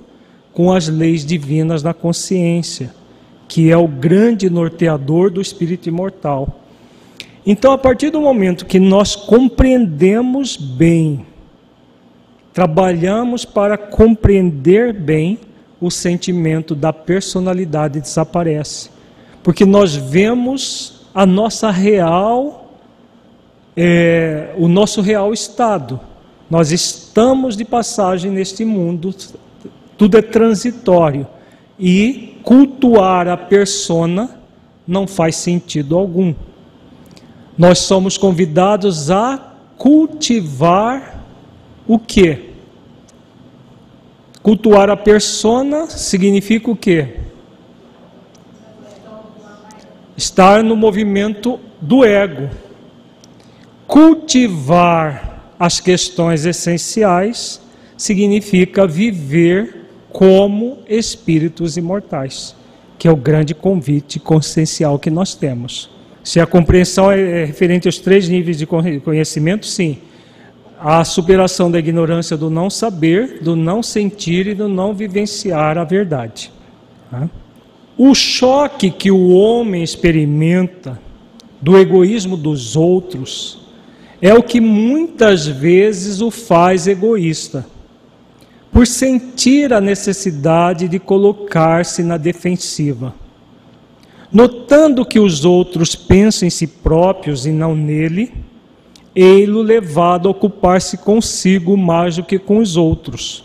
[0.52, 2.98] com as leis divinas da consciência,
[3.50, 6.60] que é o grande norteador do espírito imortal.
[7.44, 11.26] Então, a partir do momento que nós compreendemos bem,
[12.54, 15.36] trabalhamos para compreender bem,
[15.80, 18.88] o sentimento da personalidade desaparece.
[19.42, 22.72] Porque nós vemos a nossa real,
[23.76, 25.98] é, o nosso real estado.
[26.48, 29.12] Nós estamos de passagem neste mundo,
[29.98, 31.26] tudo é transitório.
[31.80, 34.40] E cultuar a persona
[34.86, 36.34] não faz sentido algum.
[37.56, 41.24] Nós somos convidados a cultivar
[41.86, 42.50] o que?
[44.42, 47.18] Cultuar a persona significa o quê?
[50.16, 52.50] Estar no movimento do ego.
[53.86, 57.60] Cultivar as questões essenciais
[57.96, 59.79] significa viver
[60.12, 62.54] como espíritos imortais,
[62.98, 65.90] que é o grande convite consciencial que nós temos.
[66.22, 69.98] Se a compreensão é referente aos três níveis de conhecimento, sim
[70.80, 75.84] a superação da ignorância do não saber, do não sentir e do não vivenciar a
[75.84, 76.50] verdade.
[77.10, 77.28] Tá?
[77.98, 80.98] O choque que o homem experimenta
[81.60, 83.60] do egoísmo dos outros
[84.22, 87.66] é o que muitas vezes o faz egoísta,
[88.72, 93.14] por sentir a necessidade de colocar-se na defensiva.
[94.32, 98.32] Notando que os outros pensam em si próprios e não nele,
[99.14, 103.44] ei-lo levado a ocupar-se consigo mais do que com os outros.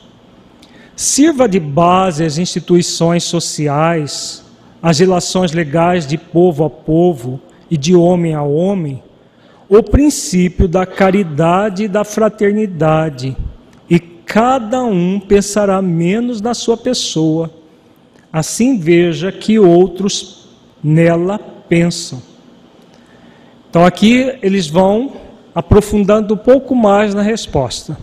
[0.96, 4.46] Sirva de base às instituições sociais,
[4.82, 9.02] às relações legais de povo a povo e de homem a homem,
[9.68, 13.36] o princípio da caridade e da fraternidade,
[14.26, 17.52] cada um pensará menos na sua pessoa.
[18.34, 20.50] Assim veja que outros
[20.84, 22.22] nela pensam.
[23.70, 25.14] Então aqui eles vão
[25.54, 27.98] aprofundando um pouco mais na resposta.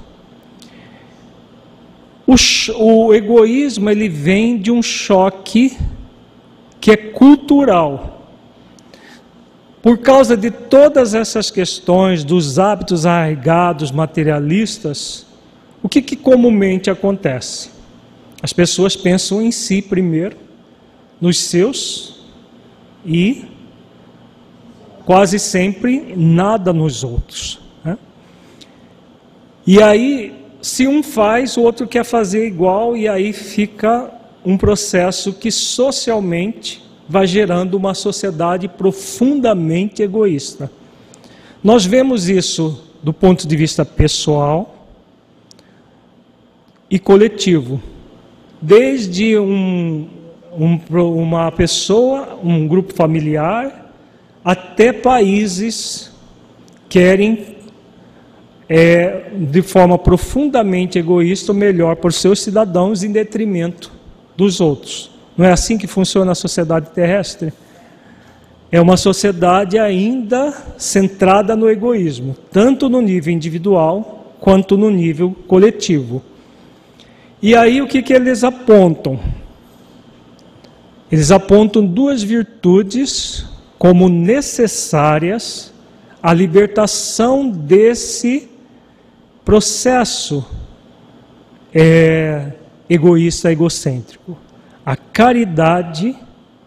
[2.27, 2.35] O,
[2.79, 5.77] o, egoísmo ele vem de um choque
[6.81, 8.23] que é cultural.
[9.83, 15.27] Por causa de todas essas questões, dos hábitos arraigados materialistas,
[15.83, 17.71] o que, que comumente acontece?
[18.43, 20.37] As pessoas pensam em si primeiro,
[21.21, 22.23] nos seus
[23.05, 23.45] e
[25.05, 27.61] quase sempre nada nos outros.
[27.85, 27.99] Né?
[29.67, 34.11] E aí, se um faz, o outro quer fazer igual, e aí fica
[34.45, 40.71] um processo que socialmente vai gerando uma sociedade profundamente egoísta.
[41.63, 44.72] Nós vemos isso do ponto de vista pessoal
[46.93, 47.81] e coletivo.
[48.61, 50.07] Desde um,
[50.53, 53.95] um, uma pessoa, um grupo familiar,
[54.45, 56.13] até países
[56.91, 57.57] querem,
[58.69, 63.91] é, de forma profundamente egoísta, o melhor os seus cidadãos em detrimento
[64.37, 65.11] dos outros.
[65.35, 67.55] Não é assim que funciona a sociedade terrestre?
[68.73, 76.23] é uma sociedade ainda centrada no egoísmo, tanto no nível individual quanto no nível coletivo.
[77.43, 79.19] E aí o que, que eles apontam?
[81.11, 83.45] Eles apontam duas virtudes
[83.77, 85.75] como necessárias
[86.23, 88.49] à libertação desse
[89.45, 90.49] processo
[91.75, 92.53] é,
[92.89, 94.39] egoísta, egocêntrico:
[94.87, 96.17] a caridade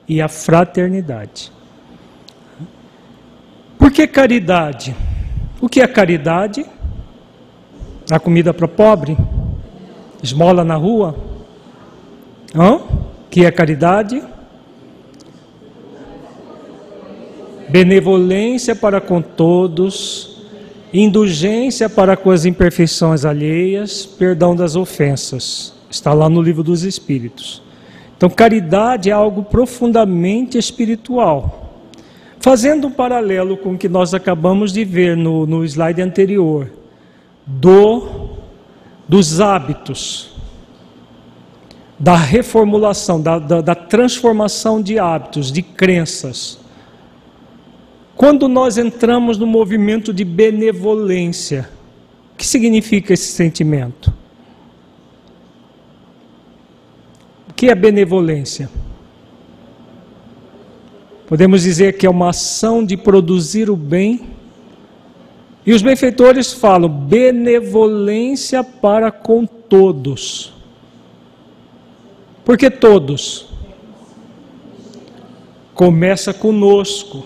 [0.05, 1.53] e a fraternidade.
[3.79, 4.93] Por que caridade?
[5.61, 6.65] O que é caridade?
[8.11, 9.15] A comida para pobre?
[10.25, 11.15] Esmola na rua?
[12.53, 12.79] Hã?
[13.29, 14.21] Que é caridade?
[17.69, 20.43] Benevolência para com todos,
[20.93, 25.73] indulgência para com as imperfeições alheias, perdão das ofensas.
[25.89, 27.61] Está lá no livro dos Espíritos.
[28.17, 31.83] Então, caridade é algo profundamente espiritual.
[32.39, 36.71] Fazendo um paralelo com o que nós acabamos de ver no, no slide anterior,
[37.45, 38.24] do
[39.07, 40.31] dos hábitos,
[41.97, 46.59] da reformulação, da, da, da transformação de hábitos, de crenças.
[48.15, 51.69] Quando nós entramos no movimento de benevolência,
[52.33, 54.13] o que significa esse sentimento?
[57.49, 58.69] O que é benevolência?
[61.27, 64.34] Podemos dizer que é uma ação de produzir o bem
[65.65, 70.53] e os benfeitores falam benevolência para com todos.
[72.43, 73.49] Por que todos?
[75.73, 77.25] Começa conosco.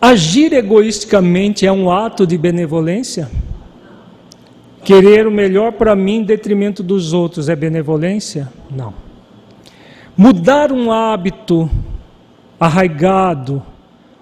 [0.00, 3.30] Agir egoisticamente é um ato de benevolência?
[4.84, 8.52] Querer o melhor para mim em detrimento dos outros é benevolência?
[8.70, 8.92] Não.
[10.16, 11.70] Mudar um hábito
[12.58, 13.62] arraigado,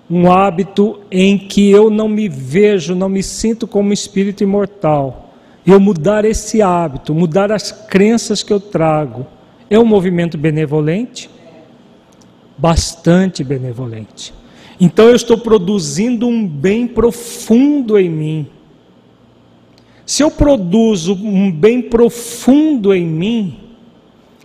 [0.09, 5.35] um hábito em que eu não me vejo, não me sinto como espírito imortal.
[5.67, 9.27] Eu mudar esse hábito, mudar as crenças que eu trago,
[9.71, 11.31] é um movimento benevolente?
[12.57, 14.35] Bastante benevolente.
[14.79, 18.47] Então eu estou produzindo um bem profundo em mim.
[20.05, 23.61] Se eu produzo um bem profundo em mim,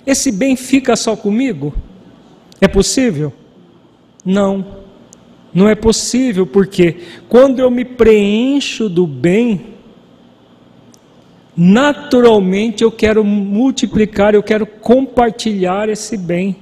[0.05, 1.73] esse bem fica só comigo?
[2.61, 3.33] É possível?
[4.23, 4.78] Não.
[5.53, 6.97] Não é possível, porque
[7.27, 9.75] quando eu me preencho do bem,
[11.57, 16.57] naturalmente eu quero multiplicar, eu quero compartilhar esse bem.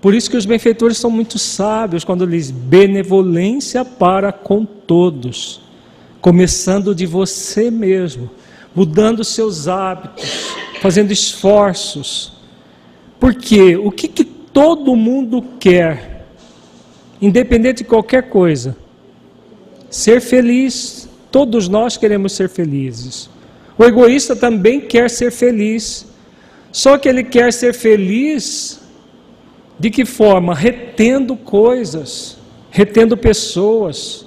[0.00, 5.60] Por isso que os benfeitores são muito sábios quando eles benevolência para com todos,
[6.20, 8.30] começando de você mesmo,
[8.74, 12.32] mudando seus hábitos, fazendo esforços.
[13.18, 16.19] Porque o que, que todo mundo quer?
[17.20, 18.76] Independente de qualquer coisa.
[19.88, 23.28] Ser feliz, todos nós queremos ser felizes.
[23.76, 26.06] O egoísta também quer ser feliz,
[26.70, 28.80] só que ele quer ser feliz
[29.78, 30.54] de que forma?
[30.54, 32.36] Retendo coisas,
[32.70, 34.26] retendo pessoas.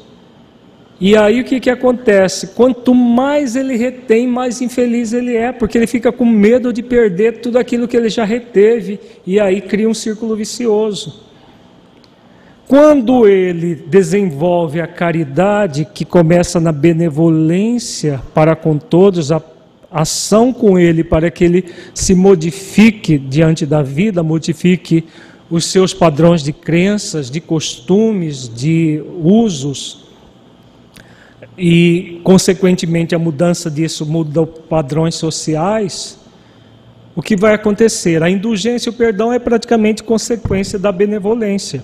[1.00, 2.48] E aí o que, que acontece?
[2.48, 7.40] Quanto mais ele retém, mais infeliz ele é, porque ele fica com medo de perder
[7.40, 11.22] tudo aquilo que ele já reteve, e aí cria um círculo vicioso.
[12.68, 19.42] Quando ele desenvolve a caridade, que começa na benevolência para com todos, a
[19.92, 25.06] ação com ele para que ele se modifique diante da vida, modifique
[25.50, 30.04] os seus padrões de crenças, de costumes, de usos,
[31.58, 36.20] e, consequentemente, a mudança disso muda padrões sociais,
[37.16, 38.24] o que vai acontecer?
[38.24, 41.84] A indulgência e o perdão é praticamente consequência da benevolência.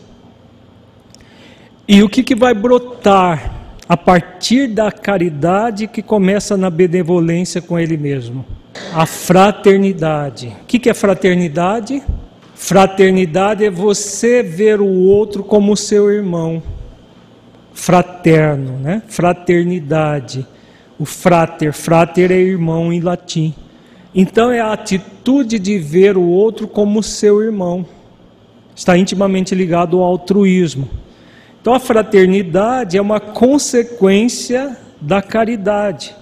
[1.91, 3.51] E o que, que vai brotar
[3.87, 8.45] a partir da caridade que começa na benevolência com Ele mesmo?
[8.93, 10.55] A fraternidade.
[10.61, 12.03] O que, que é fraternidade?
[12.53, 16.61] Fraternidade é você ver o outro como seu irmão.
[17.73, 19.01] Fraterno, né?
[19.07, 20.45] Fraternidade.
[20.99, 23.55] O frater, frater é irmão em latim.
[24.13, 27.83] Então é a atitude de ver o outro como seu irmão.
[28.75, 30.87] Está intimamente ligado ao altruísmo.
[31.61, 36.15] Então a fraternidade é uma consequência da caridade.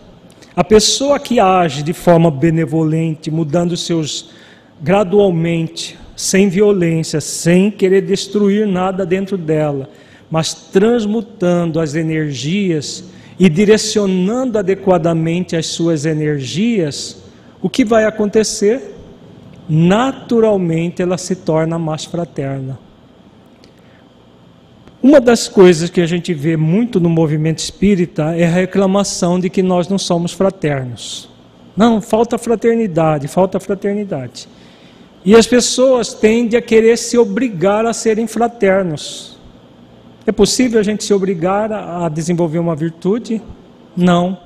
[0.56, 4.32] A pessoa que age de forma benevolente, mudando seus
[4.82, 9.90] gradualmente, sem violência, sem querer destruir nada dentro dela,
[10.32, 13.04] mas transmutando as energias
[13.40, 17.24] e direcionando adequadamente as suas energias,
[17.62, 18.96] o que vai acontecer?
[19.70, 22.87] Naturalmente ela se torna mais fraterna.
[25.02, 29.50] Uma das coisas que a gente vê muito no movimento espírita é a reclamação de
[29.50, 31.30] que nós não somos fraternos.
[31.76, 34.50] Não, falta fraternidade, falta fraternidade.
[35.24, 39.38] E as pessoas tendem a querer se obrigar a serem fraternos.
[40.26, 43.42] É possível a gente se obrigar a desenvolver uma virtude?
[43.96, 44.40] Não.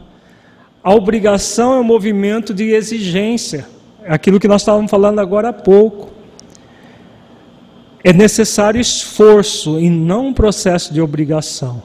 [0.84, 3.68] A obrigação é um movimento de exigência,
[4.06, 6.12] aquilo que nós estávamos falando agora há pouco.
[8.04, 11.84] É necessário esforço e não um processo de obrigação.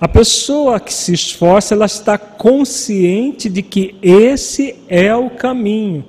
[0.00, 6.04] A pessoa que se esforça, ela está consciente de que esse é o caminho.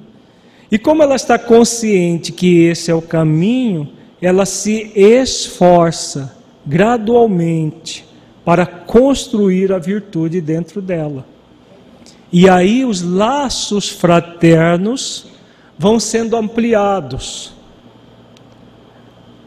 [0.72, 3.90] E como ela está consciente que esse é o caminho,
[4.22, 8.06] ela se esforça gradualmente
[8.46, 11.26] para construir a virtude dentro dela.
[12.32, 15.28] E aí os laços fraternos
[15.78, 17.54] vão sendo ampliados.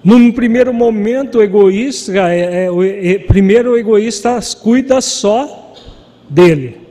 [0.04, 5.72] Num primeiro momento, o egoísta, é, é, é, primeiro o egoísta cuida só
[6.28, 6.82] dele.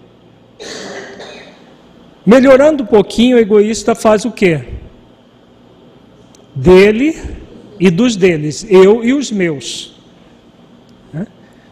[2.25, 4.61] Melhorando um pouquinho, o egoísta faz o quê?
[6.55, 7.15] Dele
[7.79, 9.93] e dos deles, eu e os meus.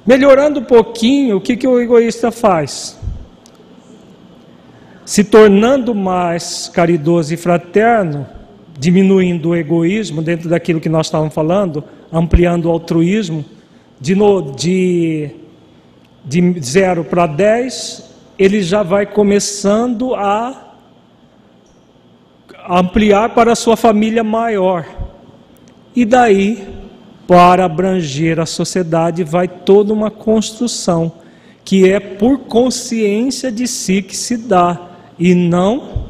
[0.06, 3.00] Melhorando um pouquinho, o que, que o egoísta faz?
[5.06, 8.28] Se tornando mais caridoso e fraterno,
[8.82, 13.46] diminuindo o egoísmo dentro daquilo que nós estávamos falando, ampliando o altruísmo,
[14.00, 15.30] de, no, de,
[16.26, 20.74] de zero para dez, ele já vai começando a
[22.68, 24.84] ampliar para a sua família maior.
[25.96, 26.68] E daí,
[27.28, 31.12] para abranger a sociedade, vai toda uma construção,
[31.64, 36.10] que é por consciência de si que se dá, e não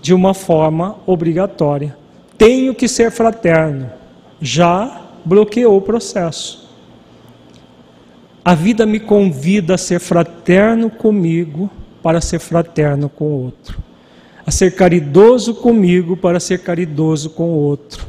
[0.00, 1.96] de uma forma obrigatória.
[2.36, 3.90] Tenho que ser fraterno.
[4.40, 6.68] Já bloqueou o processo.
[8.44, 11.68] A vida me convida a ser fraterno comigo
[12.02, 13.78] para ser fraterno com o outro.
[14.46, 18.06] A ser caridoso comigo para ser caridoso com o outro.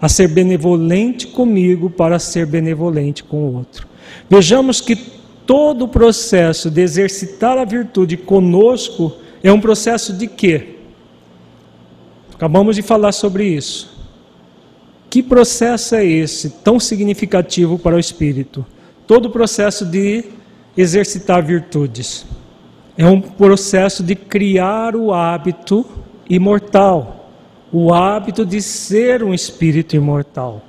[0.00, 3.86] A ser benevolente comigo para ser benevolente com o outro.
[4.28, 4.96] Vejamos que
[5.46, 9.12] todo o processo de exercitar a virtude conosco
[9.42, 10.77] é um processo de quê?
[12.38, 13.98] Acabamos de falar sobre isso.
[15.10, 18.64] Que processo é esse tão significativo para o espírito?
[19.08, 20.24] Todo o processo de
[20.76, 22.24] exercitar virtudes.
[22.96, 25.84] É um processo de criar o hábito
[26.30, 27.28] imortal,
[27.72, 30.62] o hábito de ser um espírito imortal.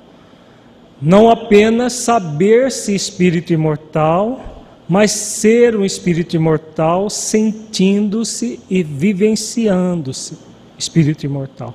[1.00, 10.49] Não apenas saber-se espírito imortal, mas ser um espírito imortal sentindo-se e vivenciando-se
[10.80, 11.74] espírito imortal.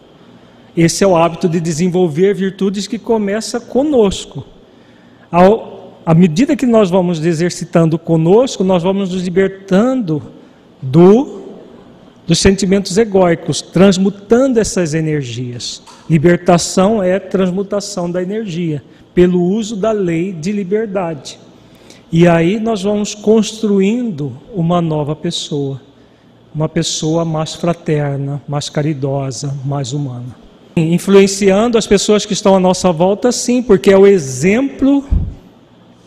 [0.76, 4.45] Esse é o hábito de desenvolver virtudes que começa conosco.
[5.32, 10.22] Ao, à medida que nós vamos exercitando conosco, nós vamos nos libertando
[10.82, 11.45] do
[12.28, 15.84] dos sentimentos egóicos, transmutando essas energias.
[16.10, 18.84] Libertação é transmutação da energia
[19.14, 21.39] pelo uso da lei de liberdade.
[22.12, 25.80] E aí nós vamos construindo uma nova pessoa
[26.56, 30.34] uma pessoa mais fraterna, mais caridosa, mais humana.
[30.78, 35.03] Influenciando as pessoas que estão à nossa volta, sim, porque é o exemplo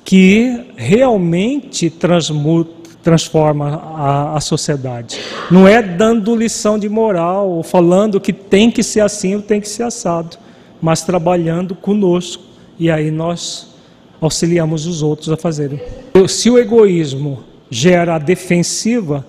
[0.04, 5.18] que realmente transmuta, transforma a, a sociedade.
[5.50, 9.60] Não é dando lição de moral ou falando que tem que ser assim ou tem
[9.60, 10.38] que ser assado,
[10.80, 12.42] mas trabalhando conosco.
[12.78, 13.74] E aí nós
[14.18, 15.80] auxiliamos os outros a fazerem.
[16.26, 17.40] Se o egoísmo
[17.70, 19.24] gera a defensiva,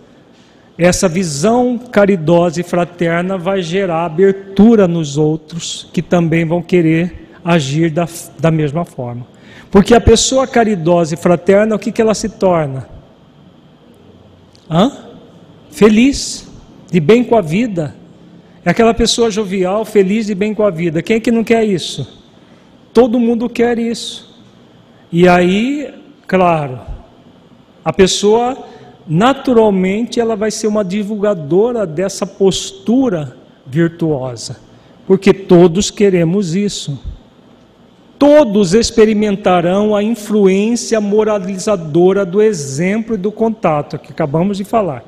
[0.80, 7.92] essa visão caridosa e fraterna vai gerar abertura nos outros que também vão querer agir
[7.92, 8.08] da,
[8.40, 9.28] da mesma forma.
[9.70, 12.88] Porque a pessoa caridosa e fraterna, o que, que ela se torna?
[14.72, 14.90] Hã?
[15.70, 16.48] Feliz,
[16.90, 17.94] de bem com a vida.
[18.64, 21.02] É aquela pessoa jovial, feliz de bem com a vida.
[21.02, 22.24] Quem é que não quer isso?
[22.94, 24.42] Todo mundo quer isso.
[25.12, 25.94] E aí,
[26.26, 26.80] claro,
[27.84, 28.69] a pessoa
[29.10, 33.36] naturalmente ela vai ser uma divulgadora dessa postura
[33.66, 34.58] virtuosa,
[35.08, 37.02] porque todos queremos isso.
[38.20, 45.04] Todos experimentarão a influência moralizadora do exemplo e do contato que acabamos de falar.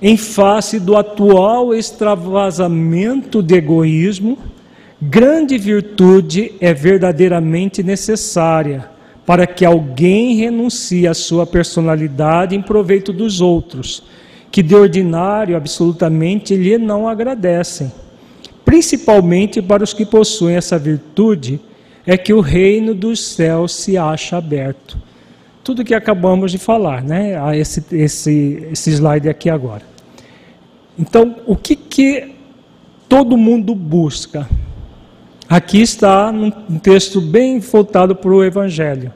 [0.00, 4.38] Em face do atual extravasamento de egoísmo,
[5.00, 8.91] grande virtude é verdadeiramente necessária
[9.32, 14.02] para que alguém renuncie à sua personalidade em proveito dos outros,
[14.50, 17.90] que de ordinário absolutamente lhe não agradecem.
[18.62, 21.58] Principalmente para os que possuem essa virtude,
[22.06, 24.98] é que o reino dos céus se acha aberto.
[25.64, 27.32] Tudo que acabamos de falar, né?
[27.58, 29.84] Esse, esse, esse slide aqui agora.
[30.98, 32.34] Então, o que, que
[33.08, 34.46] todo mundo busca?
[35.48, 39.10] Aqui está um texto bem voltado para o Evangelho.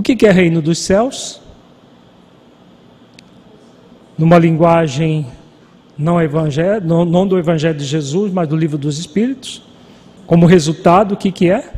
[0.00, 1.42] O que, é reino dos céus?
[4.16, 5.26] Numa linguagem
[5.98, 9.62] não, evangelho, não, não do Evangelho de Jesus, mas do livro dos Espíritos.
[10.26, 11.70] Como resultado, o que, que é?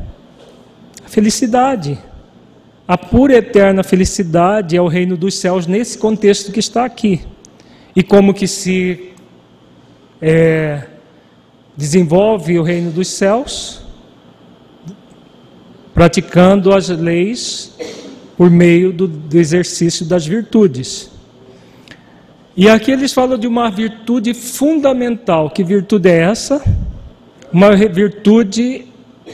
[1.05, 1.99] A felicidade.
[2.87, 7.23] A pura eterna felicidade é o reino dos céus nesse contexto que está aqui.
[7.97, 9.15] E como que se
[10.21, 10.87] é,
[11.77, 13.85] desenvolve o reino dos céus?
[15.93, 17.73] Praticando as leis
[18.43, 21.13] por meio do, do exercício das virtudes.
[22.57, 25.49] E aqui eles falam de uma virtude fundamental.
[25.49, 26.61] Que virtude é essa?
[27.53, 28.87] Uma virtude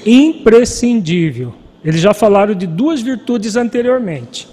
[0.04, 1.54] imprescindível.
[1.82, 4.46] Eles já falaram de duas virtudes anteriormente: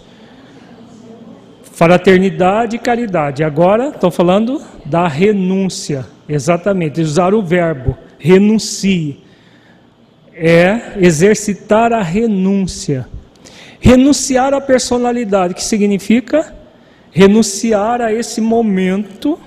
[1.73, 3.43] fraternidade e caridade.
[3.43, 6.05] Agora estão falando da renúncia.
[6.29, 9.19] Exatamente, usar o verbo renuncie.
[10.33, 13.05] É exercitar a renúncia.
[13.85, 16.55] Renunciar à personalidade, que significa
[17.11, 19.39] renunciar a esse momento,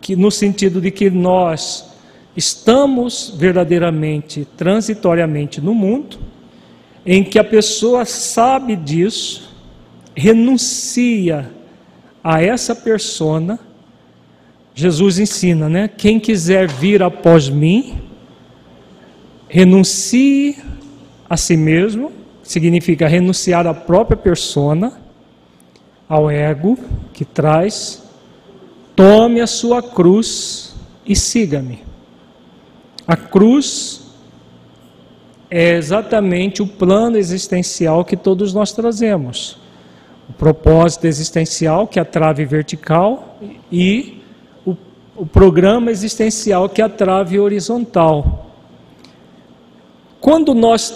[0.00, 1.92] que no sentido de que nós
[2.36, 6.18] estamos verdadeiramente, transitoriamente no mundo,
[7.04, 9.52] em que a pessoa sabe disso,
[10.14, 11.50] renuncia
[12.22, 13.58] a essa persona.
[14.72, 15.88] Jesus ensina, né?
[15.88, 18.00] Quem quiser vir após mim,
[19.48, 20.56] renuncie
[21.28, 22.19] a si mesmo,
[22.50, 25.00] significa renunciar à própria persona,
[26.08, 26.76] ao ego
[27.12, 28.02] que traz,
[28.96, 30.74] tome a sua cruz
[31.06, 31.84] e siga-me.
[33.06, 34.02] A cruz
[35.48, 39.56] é exatamente o plano existencial que todos nós trazemos.
[40.28, 43.38] O propósito existencial, que é a trave vertical,
[43.70, 44.24] e
[44.66, 44.76] o,
[45.14, 48.50] o programa existencial, que é a trave horizontal.
[50.20, 50.90] Quando nós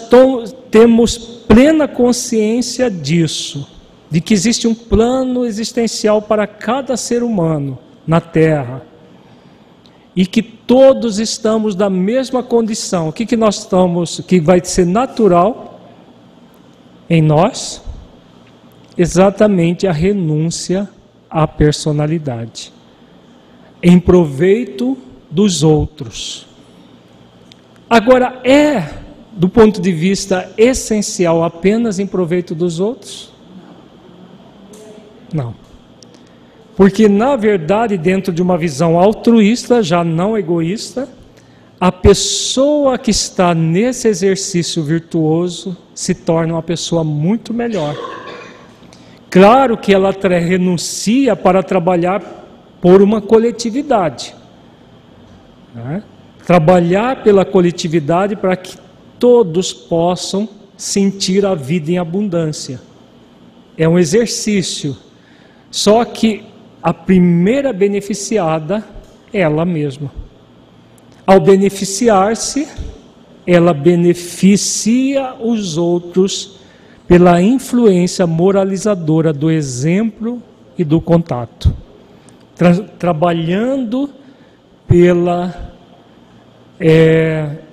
[0.75, 3.65] temos plena consciência disso,
[4.11, 8.81] de que existe um plano existencial para cada ser humano na Terra,
[10.13, 13.07] e que todos estamos na mesma condição.
[13.07, 15.79] O que, que nós estamos, que vai ser natural
[17.09, 17.81] em nós?
[18.97, 20.89] Exatamente a renúncia
[21.29, 22.73] à personalidade,
[23.81, 24.97] em proveito
[25.31, 26.45] dos outros.
[27.89, 29.04] Agora, é,
[29.35, 33.33] do ponto de vista essencial, apenas em proveito dos outros?
[35.33, 35.53] Não.
[36.75, 41.09] Porque, na verdade, dentro de uma visão altruísta, já não egoísta,
[41.79, 47.95] a pessoa que está nesse exercício virtuoso se torna uma pessoa muito melhor.
[49.29, 52.21] Claro que ela renuncia para trabalhar
[52.81, 54.33] por uma coletividade.
[55.73, 56.03] Né?
[56.45, 58.84] Trabalhar pela coletividade para que
[59.25, 60.47] todos possam
[60.77, 62.79] sentir a vida em abundância.
[63.75, 64.95] É um exercício.
[65.71, 66.43] Só que
[66.79, 68.85] a primeira beneficiada
[69.33, 70.11] é ela mesma.
[71.25, 72.67] Ao beneficiar-se,
[73.47, 76.59] ela beneficia os outros
[77.07, 80.39] pela influência moralizadora do exemplo
[80.77, 81.73] e do contato,
[82.55, 84.07] Tra trabalhando
[84.87, 85.73] pela
[86.79, 87.64] é,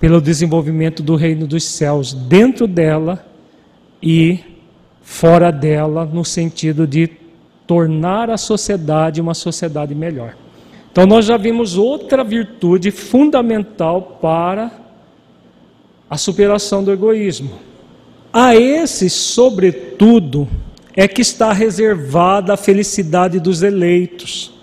[0.00, 3.24] pelo desenvolvimento do reino dos céus dentro dela
[4.02, 4.40] e
[5.02, 7.08] fora dela, no sentido de
[7.66, 10.36] tornar a sociedade uma sociedade melhor.
[10.90, 14.70] Então, nós já vimos outra virtude fundamental para
[16.08, 17.58] a superação do egoísmo.
[18.32, 20.48] A esse, sobretudo,
[20.94, 24.54] é que está reservada a felicidade dos eleitos.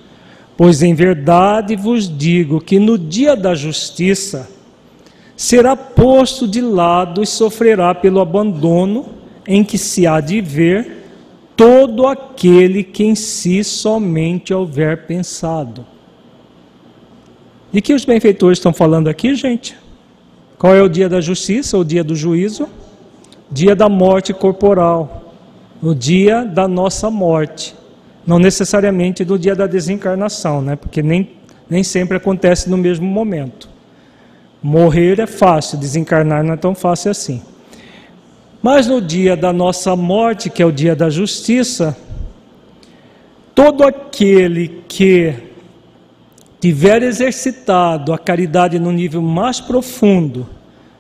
[0.58, 4.50] Pois em verdade vos digo que no dia da justiça
[5.36, 9.06] será posto de lado e sofrerá pelo abandono
[9.48, 11.04] em que se há de ver
[11.56, 15.86] todo aquele que em si somente houver pensado.
[17.72, 19.76] De que os benfeitores estão falando aqui, gente?
[20.58, 22.68] Qual é o dia da justiça, o dia do juízo?
[23.52, 25.34] Dia da morte corporal,
[25.82, 27.76] o dia da nossa morte.
[28.26, 30.76] Não necessariamente do dia da desencarnação, né?
[30.76, 31.32] porque nem,
[31.70, 33.75] nem sempre acontece no mesmo momento.
[34.68, 37.40] Morrer é fácil, desencarnar não é tão fácil assim.
[38.64, 41.96] Mas no dia da nossa morte, que é o dia da justiça,
[43.54, 45.36] todo aquele que
[46.60, 50.50] tiver exercitado a caridade no nível mais profundo,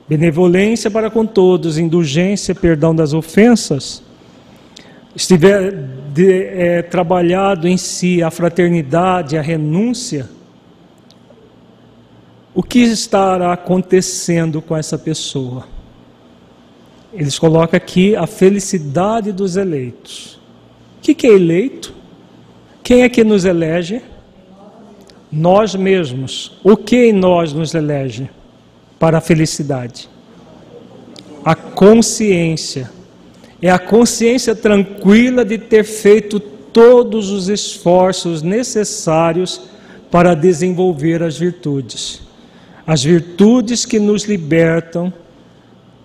[0.08, 4.04] benevolência para com todos, indulgência, perdão das ofensas,
[5.16, 5.72] estiver
[6.14, 10.35] de, é, trabalhado em si a fraternidade, a renúncia,
[12.56, 15.68] o que estará acontecendo com essa pessoa?
[17.14, 20.40] Eles colocam aqui a felicidade dos eleitos.
[20.98, 21.94] O que, é eleito?
[22.82, 24.02] Quem é que nos elege?
[25.30, 26.58] Nós mesmos.
[26.64, 28.30] O que em nós nos elege
[28.98, 30.10] para a felicidade?
[31.44, 32.90] A consciência.
[33.62, 39.62] É a consciência tranquila de ter feito todos os esforços necessários
[40.10, 42.25] para desenvolver as virtudes.
[42.86, 45.12] As virtudes que nos libertam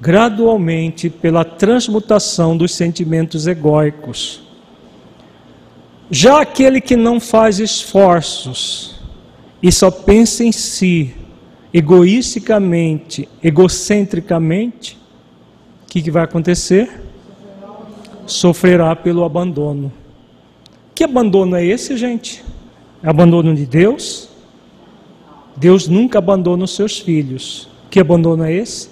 [0.01, 4.43] gradualmente pela transmutação dos sentimentos egóicos.
[6.11, 8.99] Já aquele que não faz esforços
[9.63, 11.15] e só pensa em si,
[11.73, 14.99] egoisticamente, egocentricamente,
[15.85, 17.03] o que, que vai acontecer?
[18.27, 19.93] Sofrerá pelo abandono.
[20.95, 22.43] Que abandono é esse, gente?
[23.03, 24.30] É abandono de Deus?
[25.61, 27.69] Deus nunca abandona os seus filhos.
[27.89, 28.89] Que abandono é esse?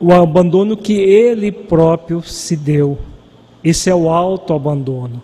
[0.00, 2.98] o abandono que ele próprio se deu.
[3.62, 5.22] Esse é o autoabandono.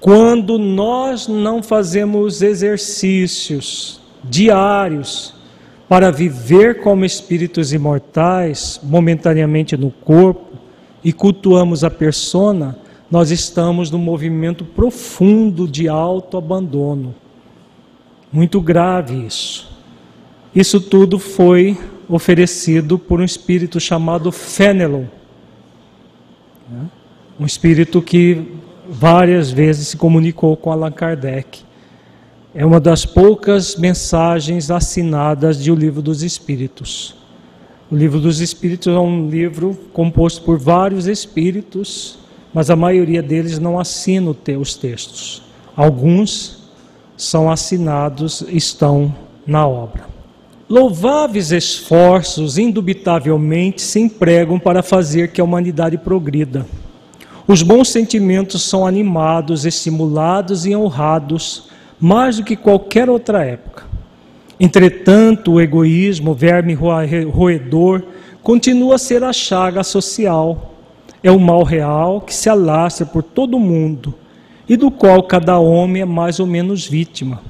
[0.00, 5.34] Quando nós não fazemos exercícios diários
[5.88, 10.54] para viver como espíritos imortais, momentaneamente no corpo,
[11.02, 12.78] e cultuamos a persona,
[13.10, 17.14] nós estamos num movimento profundo de autoabandono.
[18.34, 19.70] Muito grave isso.
[20.52, 21.78] Isso tudo foi
[22.08, 25.04] oferecido por um espírito chamado Fenelon.
[26.68, 26.90] Né?
[27.38, 28.44] Um espírito que
[28.90, 31.60] várias vezes se comunicou com Allan Kardec.
[32.52, 37.14] É uma das poucas mensagens assinadas de O Livro dos Espíritos.
[37.88, 42.18] O Livro dos Espíritos é um livro composto por vários espíritos,
[42.52, 45.40] mas a maioria deles não assina os textos.
[45.76, 46.63] Alguns
[47.16, 49.14] são assinados, estão
[49.46, 50.06] na obra.
[50.68, 56.66] Louváveis esforços, indubitavelmente, se empregam para fazer que a humanidade progrida.
[57.46, 61.68] Os bons sentimentos são animados, estimulados e honrados
[62.00, 63.84] mais do que qualquer outra época.
[64.58, 68.02] Entretanto, o egoísmo, o verme roedor,
[68.42, 70.74] continua a ser a chaga social.
[71.22, 74.14] É o mal real que se alastra por todo o mundo
[74.68, 77.42] e do qual cada homem é mais ou menos vítima.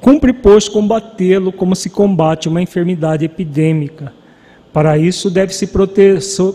[0.00, 4.12] Cumpre, pois, combatê-lo como se combate uma enfermidade epidêmica.
[4.72, 5.68] Para isso, deve-se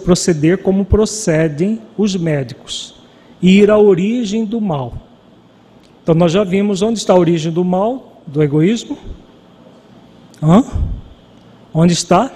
[0.03, 2.95] proceder como procedem os médicos,
[3.41, 4.93] ir à origem do mal.
[6.03, 8.97] Então, nós já vimos onde está a origem do mal, do egoísmo.
[10.41, 10.63] Hã?
[11.73, 12.31] Onde está?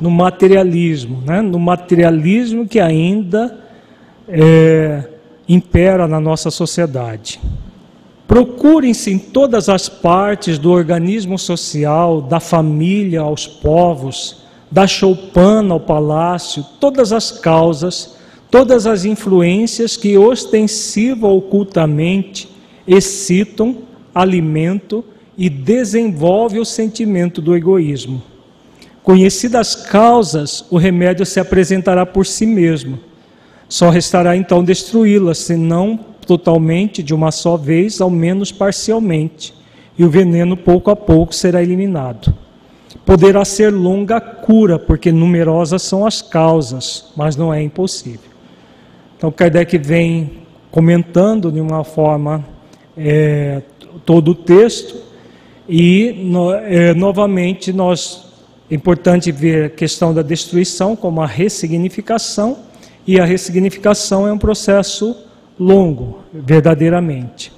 [0.00, 1.42] No materialismo, né?
[1.42, 3.58] no materialismo que ainda
[4.26, 5.09] é,
[5.52, 7.40] impera na nossa sociedade.
[8.28, 15.80] Procurem-se em todas as partes do organismo social, da família aos povos, da choupana ao
[15.80, 18.14] palácio, todas as causas,
[18.48, 22.48] todas as influências que ostensiva ocultamente
[22.86, 23.78] excitam,
[24.14, 25.02] alimentam
[25.36, 28.22] e desenvolvem o sentimento do egoísmo.
[29.02, 33.09] Conhecidas as causas, o remédio se apresentará por si mesmo.
[33.70, 35.96] Só restará então destruí-las, senão
[36.26, 39.54] totalmente de uma só vez, ao menos parcialmente,
[39.96, 42.34] e o veneno pouco a pouco será eliminado.
[43.06, 48.28] Poderá ser longa a cura, porque numerosas são as causas, mas não é impossível.
[49.16, 50.32] Então Kardec vem
[50.72, 52.44] comentando de uma forma
[52.96, 53.62] é,
[54.04, 54.96] todo o texto
[55.68, 58.24] e no, é, novamente nós
[58.68, 62.69] é importante ver a questão da destruição como a ressignificação
[63.10, 65.16] e a ressignificação é um processo
[65.58, 67.52] longo, verdadeiramente.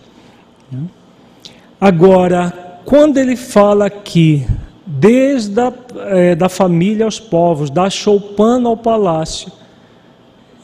[1.79, 4.47] Agora, quando ele fala aqui,
[4.87, 5.71] desde a
[6.07, 9.53] é, da família aos povos, da choupana ao palácio,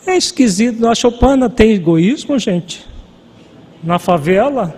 [0.07, 0.87] é esquisito.
[0.87, 2.87] A choupana tem egoísmo, gente?
[3.85, 4.75] Na favela?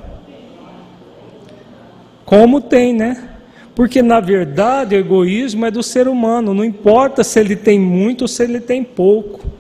[2.24, 3.28] Como tem, né?
[3.76, 8.22] Porque na verdade o egoísmo é do ser humano, não importa se ele tem muito
[8.22, 9.59] ou se ele tem pouco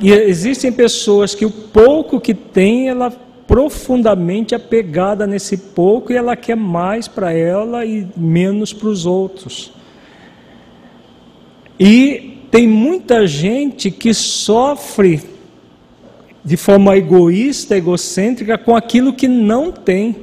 [0.00, 3.10] existem pessoas que o pouco que tem, ela
[3.46, 9.72] profundamente apegada nesse pouco e ela quer mais para ela e menos para os outros.
[11.78, 15.22] E tem muita gente que sofre
[16.44, 20.16] de forma egoísta, egocêntrica com aquilo que não tem.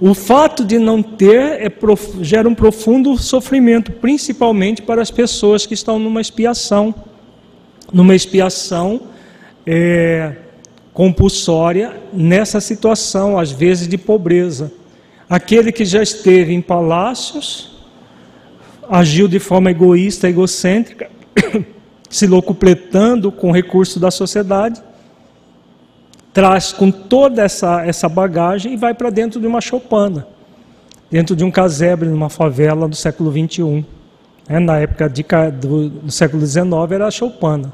[0.00, 1.72] O fato de não ter é,
[2.20, 6.94] gera um profundo sofrimento, principalmente para as pessoas que estão numa expiação,
[7.92, 9.02] numa expiação
[9.66, 10.36] é,
[10.92, 14.72] compulsória, nessa situação, às vezes, de pobreza.
[15.28, 17.78] Aquele que já esteve em palácios,
[18.88, 21.10] agiu de forma egoísta, egocêntrica,
[22.08, 24.82] se locupletando com recursos da sociedade,
[26.32, 30.26] traz com toda essa, essa bagagem e vai para dentro de uma choupana,
[31.10, 33.84] dentro de um casebre, numa favela do século XXI.
[34.48, 35.24] É, na época de,
[35.60, 37.72] do, do, século XIX era a choupana.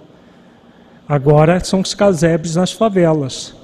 [1.08, 3.54] Agora são os casebres nas favelas.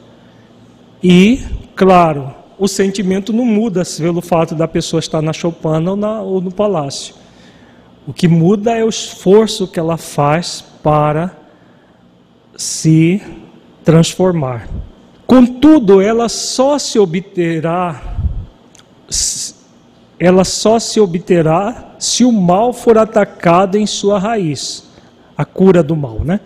[1.03, 1.43] E,
[1.75, 6.53] claro, o sentimento não muda pelo fato da pessoa estar na choupana ou, ou no
[6.53, 7.15] palácio.
[8.07, 11.35] O que muda é o esforço que ela faz para
[12.57, 13.21] se
[13.85, 14.69] transformar.
[15.27, 18.19] Contudo, ela só se obterá
[20.21, 24.89] ela só se obterá se o mal for atacado em sua raiz,
[25.37, 26.41] a cura do mal, né?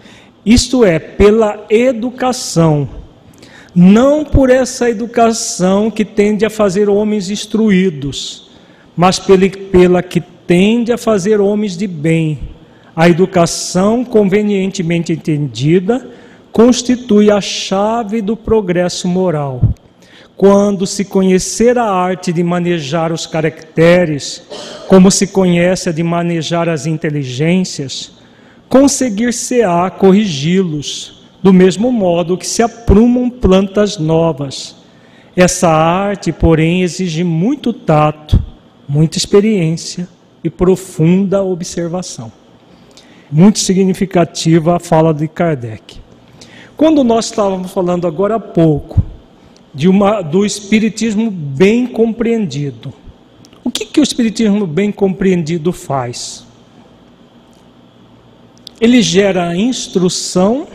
[0.44, 2.88] Isto é, pela educação,
[3.74, 8.50] não por essa educação que tende a fazer homens instruídos,
[8.96, 12.40] mas pela, pela que tende a fazer homens de bem.
[12.94, 16.06] A educação convenientemente entendida
[16.52, 19.62] constitui a chave do progresso moral.
[20.36, 24.42] Quando se conhecer a arte de manejar os caracteres,
[24.88, 28.12] como se conhece a de manejar as inteligências,
[28.68, 34.74] conseguir-se-á corrigi-los, do mesmo modo que se aprumam plantas novas.
[35.36, 38.42] Essa arte, porém, exige muito tato,
[38.88, 40.08] muita experiência
[40.42, 42.32] e profunda observação.
[43.30, 46.00] Muito significativa a fala de Kardec.
[46.76, 49.13] Quando nós estávamos falando agora há pouco
[49.74, 52.92] de uma, do Espiritismo bem compreendido,
[53.64, 56.46] o que, que o Espiritismo bem compreendido faz?
[58.80, 60.68] Ele gera instrução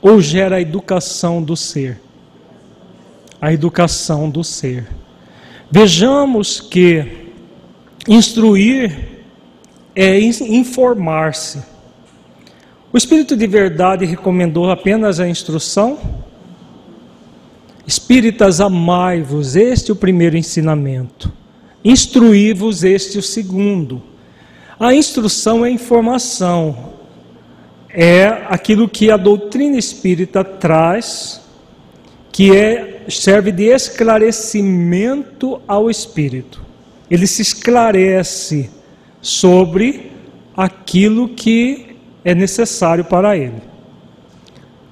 [0.00, 2.00] ou gera a educação do ser?
[3.40, 4.86] A educação do ser.
[5.70, 7.30] Vejamos que
[8.06, 9.24] instruir
[9.94, 11.62] é informar-se.
[12.92, 15.98] O Espírito de Verdade recomendou apenas a instrução?
[17.86, 21.30] Espíritas, amai-vos, este é o primeiro ensinamento.
[21.84, 24.02] Instruí-vos, este é o segundo.
[24.80, 26.94] A instrução é informação,
[27.90, 31.42] é aquilo que a doutrina espírita traz,
[32.32, 36.64] que é, serve de esclarecimento ao espírito.
[37.10, 38.70] Ele se esclarece
[39.20, 40.10] sobre
[40.56, 43.62] aquilo que é necessário para ele.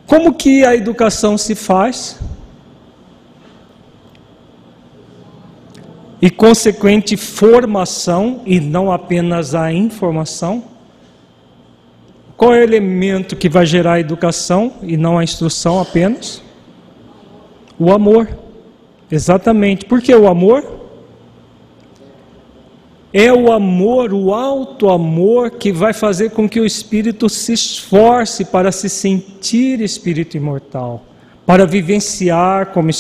[0.07, 2.21] Como que a educação se faz?
[6.23, 10.63] E consequente formação e não apenas a informação?
[12.37, 16.41] Qual é o elemento que vai gerar a educação e não a instrução apenas?
[17.77, 18.29] O amor.
[19.11, 19.85] Exatamente.
[19.85, 20.65] Por que o amor?
[23.13, 28.45] É o amor, o alto amor, que vai fazer com que o espírito se esforce
[28.45, 31.05] para se sentir espírito imortal,
[31.45, 32.91] para vivenciar como,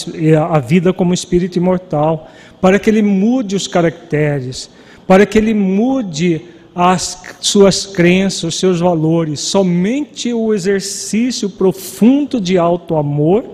[0.51, 2.29] a vida como espírito imortal,
[2.63, 4.71] para que ele mude os caracteres,
[5.07, 6.41] para que ele mude
[6.75, 9.41] as suas crenças, os seus valores.
[9.41, 13.45] Somente o exercício profundo de alto amor,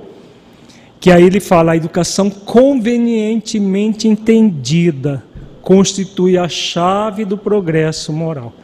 [1.00, 5.24] que aí ele fala a educação convenientemente entendida
[5.68, 8.54] constitui a chave do progresso moral.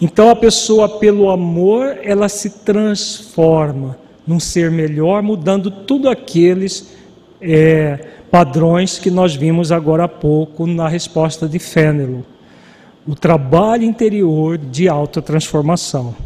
[0.00, 6.92] Então a pessoa, pelo amor, ela se transforma num ser melhor, mudando tudo aqueles
[7.40, 7.98] é,
[8.32, 12.22] padrões que nós vimos agora há pouco na resposta de Fénelon.
[13.06, 16.16] O trabalho interior de autotransformação.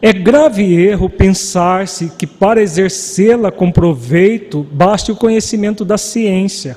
[0.00, 6.76] É grave erro pensar-se que para exercê-la com proveito baste o conhecimento da ciência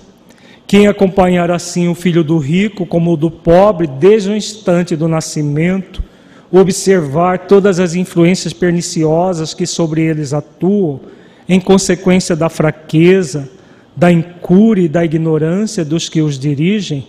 [0.67, 5.07] quem acompanhar assim o filho do rico como o do pobre, desde o instante do
[5.07, 6.03] nascimento,
[6.51, 11.01] observar todas as influências perniciosas que sobre eles atuam,
[11.47, 13.47] em consequência da fraqueza,
[13.95, 17.07] da incúria e da ignorância dos que os dirigem,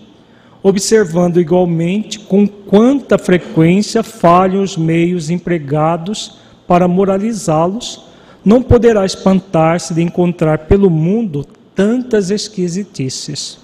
[0.63, 8.07] observando igualmente com quanta frequência falham os meios empregados para moralizá-los,
[8.45, 13.59] não poderá espantar-se de encontrar pelo mundo tantas esquisitices.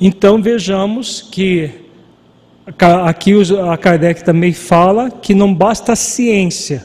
[0.00, 1.70] Então vejamos que
[3.06, 3.32] aqui
[3.70, 6.84] a Kardec também fala que não basta a ciência,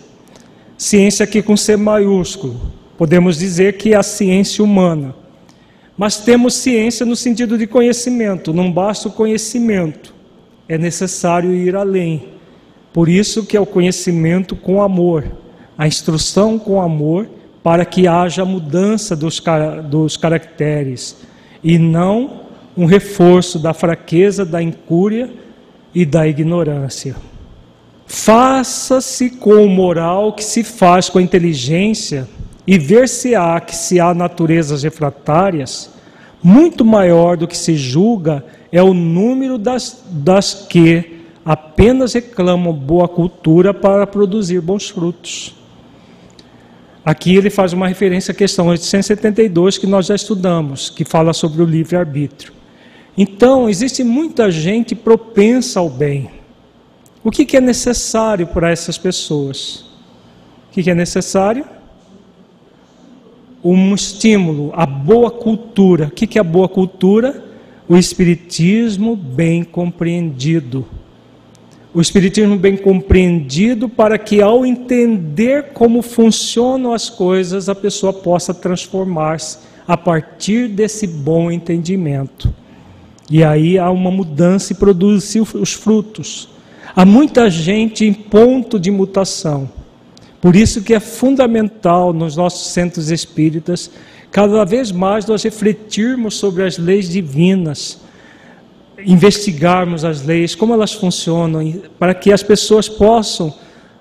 [0.78, 2.60] ciência aqui com C maiúsculo,
[3.00, 5.16] podemos dizer que é a ciência humana,
[5.97, 10.14] Mas temos ciência no sentido de conhecimento, não basta o conhecimento,
[10.68, 12.26] é necessário ir além.
[12.91, 15.26] Por isso que é o conhecimento com amor,
[15.78, 17.30] a instrução com amor,
[17.64, 19.41] para que haja mudança dos,
[19.89, 21.18] dos caracteres
[21.64, 22.41] e não
[22.76, 25.30] um reforço da fraqueza, da incúria
[25.95, 27.16] e da ignorância.
[28.06, 32.28] Faça-se com o moral que se faz com a inteligência
[32.70, 35.89] e ver-se-á que se há naturezas refratárias,
[36.43, 43.07] muito maior do que se julga é o número das, das que apenas reclamam boa
[43.07, 45.55] cultura para produzir bons frutos.
[47.03, 51.63] Aqui ele faz uma referência à questão 872 que nós já estudamos, que fala sobre
[51.63, 52.53] o livre-arbítrio.
[53.17, 56.30] Então, existe muita gente propensa ao bem.
[57.24, 59.86] O que, que é necessário para essas pessoas?
[60.70, 61.79] O que, que é necessário?
[63.64, 66.05] Um estímulo, a boa cultura.
[66.07, 67.43] O que, é a boa cultura?
[67.88, 70.86] O Espiritismo bem compreendido.
[71.93, 78.53] O Espiritismo bem compreendido para que, ao entender como funcionam as coisas, a pessoa possa
[78.53, 79.57] transformar-se
[79.88, 82.53] a partir desse bom entendimento.
[83.30, 86.49] E aí há uma mudança e produz os frutos.
[86.95, 89.70] Há muita gente em ponto de mutação.
[90.42, 93.92] Por isso que é fundamental nos nossos centros espíritas,
[94.32, 98.00] cada vez mais nós refletirmos sobre as leis divinas,
[99.06, 103.54] investigarmos as leis, como elas funcionam, para que as pessoas possam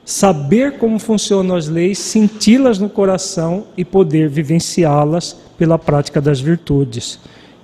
[0.05, 7.19] saber como funcionam as leis, senti-las no coração e poder vivenciá-las pela prática das virtudes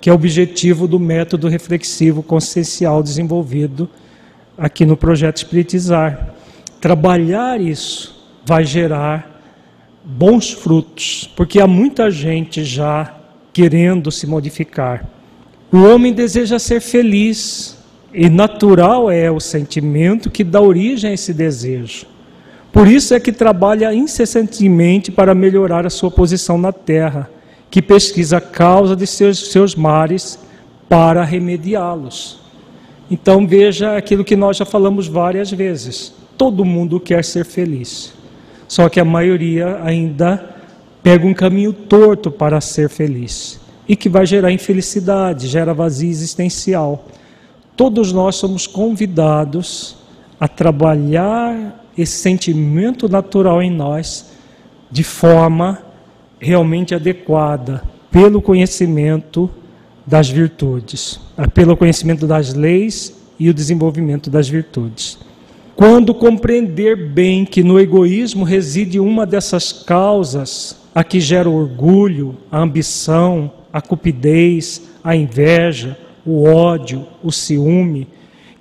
[0.05, 3.89] que é o objetivo do método reflexivo consciencial desenvolvido
[4.55, 6.35] aqui no projeto Espiritizar.
[6.79, 8.14] Trabalhar isso
[8.45, 9.41] vai gerar
[10.05, 13.15] bons frutos, porque há muita gente já
[13.53, 15.09] querendo se modificar.
[15.73, 17.79] O homem deseja ser feliz
[18.13, 22.07] e natural é o sentimento que dá origem a esse desejo.
[22.73, 27.31] Por isso é que trabalha incessantemente para melhorar a sua posição na terra
[27.71, 30.39] que pesquisa a causa de seus, seus mares
[30.89, 32.41] para remediá-los.
[33.11, 36.13] Então veja aquilo que nós já falamos várias vezes.
[36.37, 38.13] Todo mundo quer ser feliz.
[38.67, 40.57] Só que a maioria ainda
[41.03, 47.07] pega um caminho torto para ser feliz e que vai gerar infelicidade, gera vazio existencial.
[47.77, 49.97] Todos nós somos convidados
[50.41, 54.33] a trabalhar esse sentimento natural em nós
[54.91, 55.83] de forma
[56.41, 59.51] realmente adequada pelo conhecimento
[60.07, 61.21] das virtudes,
[61.53, 65.19] pelo conhecimento das leis e o desenvolvimento das virtudes.
[65.87, 72.39] Quando compreender bem que no egoísmo reside uma dessas causas a que gera o orgulho,
[72.51, 78.09] a ambição, a cupidez, a inveja, o ódio, o ciúme,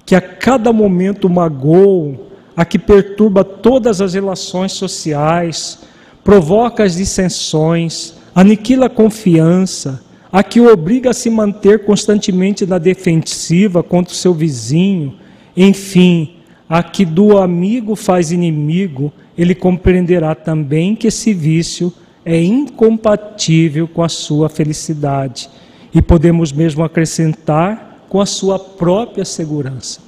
[0.05, 2.19] que a cada momento magoam,
[2.57, 5.79] a que perturba todas as relações sociais,
[6.25, 12.77] provoca as dissensões, aniquila a confiança, a que o obriga a se manter constantemente na
[12.77, 15.15] defensiva contra o seu vizinho,
[15.55, 16.42] enfim,
[16.73, 21.93] a que do amigo faz inimigo, ele compreenderá também que esse vício
[22.25, 25.51] é incompatível com a sua felicidade
[25.93, 30.01] e podemos mesmo acrescentar com a sua própria segurança.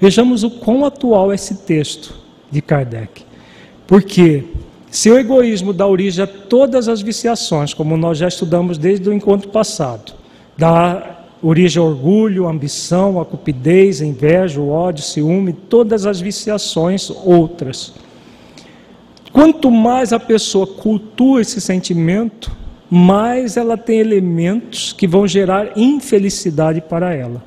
[0.00, 2.12] Vejamos o quão atual é esse texto
[2.50, 3.22] de Kardec.
[3.86, 4.42] Porque
[4.90, 9.12] se o egoísmo dá origem a todas as viciações, como nós já estudamos desde o
[9.12, 10.14] encontro passado,
[10.58, 17.94] dá origem orgulho, ambição, à cupidez, inveja, ao ódio, ciúme, todas as viciações outras.
[19.32, 22.52] Quanto mais a pessoa cultua esse sentimento,
[22.88, 27.42] mais ela tem elementos que vão gerar infelicidade para ela.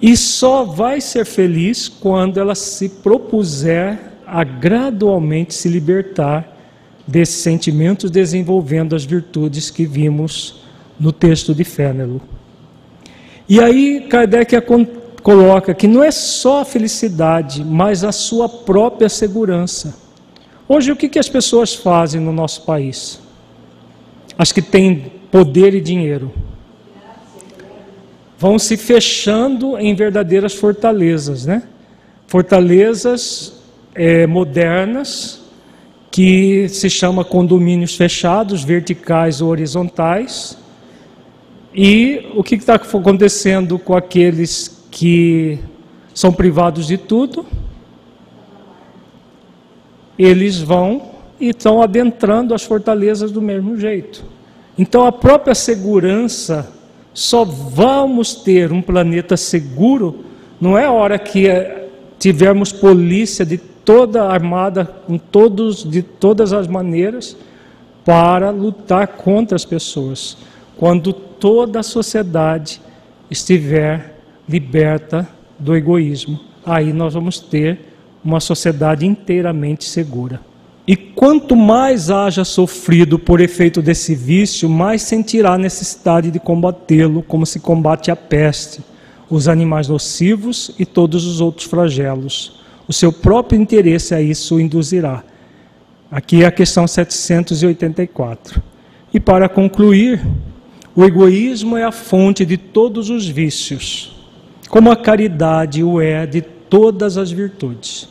[0.00, 6.56] E só vai ser feliz quando ela se propuser a gradualmente se libertar
[7.06, 10.62] desses sentimentos, desenvolvendo as virtudes que vimos
[11.00, 12.18] no texto de Fénelon.
[13.48, 14.54] E aí Kardec
[15.22, 19.96] coloca que não é só a felicidade, mas a sua própria segurança.
[20.68, 23.18] Hoje, o que, que as pessoas fazem no nosso país?
[24.38, 26.32] As que têm poder e dinheiro.
[28.38, 31.64] Vão se fechando em verdadeiras fortalezas, né?
[32.26, 33.54] Fortalezas
[33.94, 35.40] é, modernas
[36.10, 40.56] que se chama condomínios fechados, verticais ou horizontais.
[41.74, 45.58] E o que está acontecendo com aqueles que
[46.12, 47.46] são privados de tudo?
[50.18, 54.24] Eles vão e estão adentrando as fortalezas do mesmo jeito.
[54.76, 56.72] Então a própria segurança,
[57.14, 60.24] só vamos ter um planeta seguro,
[60.60, 61.88] não é hora que eh,
[62.18, 67.36] tivermos polícia de toda armada, com todos, de todas as maneiras,
[68.04, 70.36] para lutar contra as pessoas.
[70.76, 72.80] Quando toda a sociedade
[73.30, 75.26] estiver liberta
[75.58, 77.80] do egoísmo, aí nós vamos ter
[78.22, 80.40] uma sociedade inteiramente segura.
[80.86, 87.46] E quanto mais haja sofrido por efeito desse vício, mais sentirá necessidade de combatê-lo, como
[87.46, 88.82] se combate a peste,
[89.28, 92.60] os animais nocivos e todos os outros flagelos.
[92.88, 95.22] O seu próprio interesse a isso induzirá.
[96.10, 98.60] Aqui é a questão 784.
[99.14, 100.20] E para concluir,
[100.94, 104.16] o egoísmo é a fonte de todos os vícios,
[104.68, 108.08] como a caridade o é de todas as virtudes.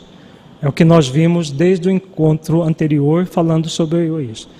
[0.61, 4.51] É o que nós vimos desde o encontro anterior falando sobre o egoísmo.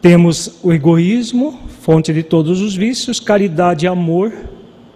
[0.00, 4.32] Temos o egoísmo, fonte de todos os vícios, caridade e amor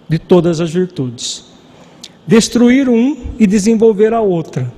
[0.07, 1.45] de todas as virtudes.
[2.27, 4.71] Destruir um e desenvolver a outra.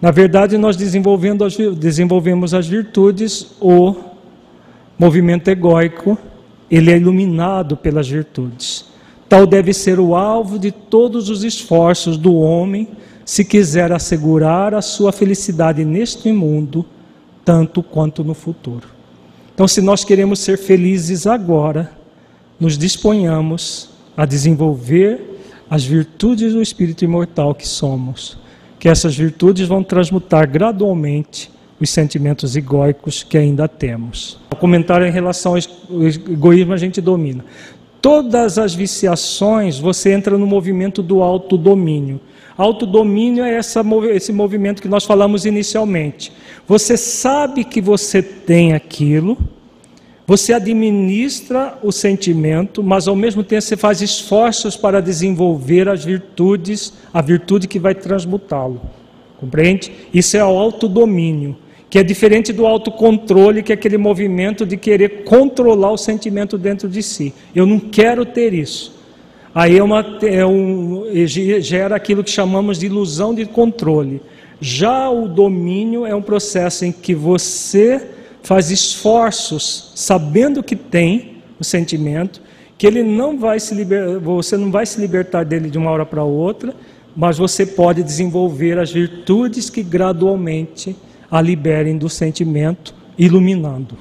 [0.00, 3.94] Na verdade, nós desenvolvendo as, desenvolvemos as virtudes, o
[4.98, 6.16] movimento egóico,
[6.70, 8.86] ele é iluminado pelas virtudes.
[9.28, 12.88] Tal deve ser o alvo de todos os esforços do homem
[13.24, 16.84] se quiser assegurar a sua felicidade neste mundo,
[17.44, 18.86] tanto quanto no futuro.
[19.54, 21.90] Então, se nós queremos ser felizes agora,
[22.60, 25.40] nos disponhamos a desenvolver
[25.70, 28.38] as virtudes do espírito imortal que somos,
[28.78, 31.50] que essas virtudes vão transmutar gradualmente
[31.80, 34.38] os sentimentos egóicos que ainda temos.
[34.54, 35.58] O comentário em relação ao
[36.30, 37.44] egoísmo a gente domina.
[38.00, 42.20] Todas as viciações, você entra no movimento do autodomínio.
[42.56, 46.32] Autodomínio é essa, esse movimento que nós falamos inicialmente.
[46.68, 49.36] Você sabe que você tem aquilo,
[50.24, 56.92] você administra o sentimento, mas ao mesmo tempo você faz esforços para desenvolver as virtudes,
[57.12, 58.80] a virtude que vai transmutá-lo.
[59.38, 59.92] Compreende?
[60.14, 61.56] Isso é o autodomínio,
[61.94, 66.88] que é diferente do autocontrole, que é aquele movimento de querer controlar o sentimento dentro
[66.88, 67.32] de si.
[67.54, 69.00] Eu não quero ter isso.
[69.54, 74.20] Aí é uma, é um, gera aquilo que chamamos de ilusão de controle.
[74.60, 78.04] Já o domínio é um processo em que você
[78.42, 82.42] faz esforços, sabendo que tem o sentimento,
[82.76, 86.04] que ele não vai se liber, você não vai se libertar dele de uma hora
[86.04, 86.74] para outra,
[87.14, 90.96] mas você pode desenvolver as virtudes que gradualmente
[91.30, 93.96] a liberem do sentimento, iluminando.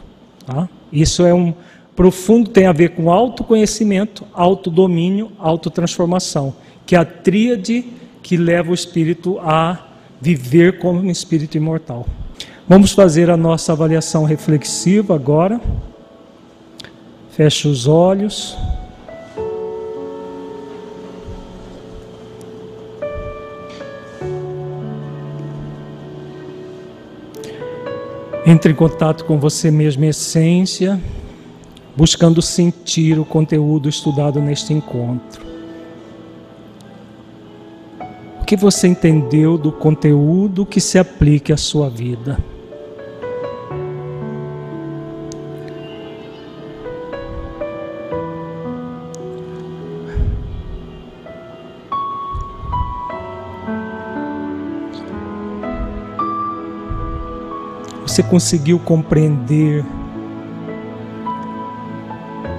[0.46, 0.68] Tá?
[0.92, 1.54] Isso é um,
[1.96, 6.56] Profundo tem a ver com autoconhecimento, autodomínio, autotransformação,
[6.86, 7.86] que é a tríade
[8.24, 9.88] que leva o espírito a
[10.20, 12.08] viver como um espírito imortal.
[12.68, 15.62] Vamos fazer a nossa avaliação reflexiva agora.
[17.32, 18.58] Feche os olhos.
[28.46, 31.00] Entre em contato com você mesmo, essência
[31.96, 35.46] buscando sentir o conteúdo estudado neste encontro.
[38.42, 42.38] O que você entendeu do conteúdo que se aplique à sua vida?
[58.14, 59.84] Você conseguiu compreender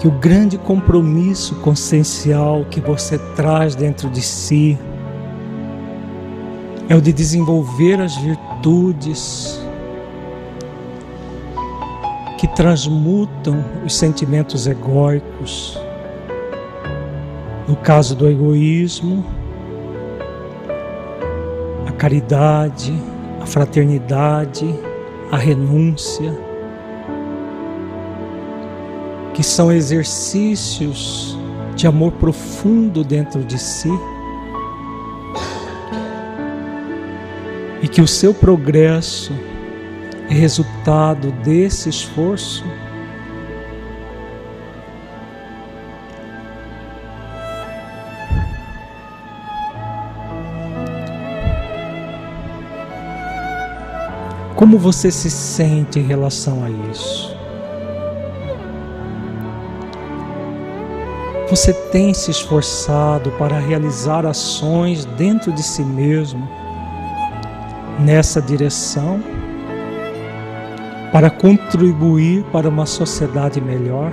[0.01, 4.77] que o grande compromisso consciencial que você traz dentro de si
[6.89, 9.65] é o de desenvolver as virtudes
[12.37, 15.79] que transmutam os sentimentos egóicos.
[17.69, 19.25] No caso do egoísmo,
[21.87, 22.93] a caridade,
[23.41, 24.84] a fraternidade,
[25.31, 26.33] a renúncia
[29.35, 31.37] que são exercícios
[31.75, 33.91] de amor profundo dentro de si,
[37.83, 39.33] e que o seu progresso
[40.31, 42.65] é resultado desse esforço.
[54.57, 57.35] Como você se sente em relação a isso?
[61.51, 66.49] Você tem se esforçado para realizar ações dentro de si mesmo
[68.01, 69.21] nessa direção?
[71.15, 74.13] para contribuir para uma sociedade melhor?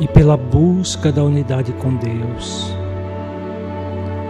[0.00, 2.74] e pela busca da unidade com Deus.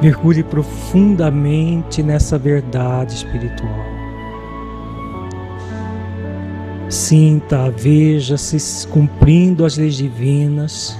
[0.02, 3.96] Mergulhe profundamente nessa verdade espiritual.
[6.88, 10.96] Sinta, veja-se cumprindo as leis divinas,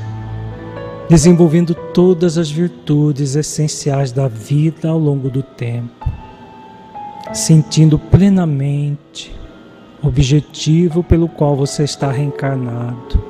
[1.08, 6.10] desenvolvendo todas as virtudes essenciais da vida ao longo do tempo,
[7.32, 9.32] sentindo plenamente
[10.02, 13.25] o objetivo pelo qual você está reencarnado.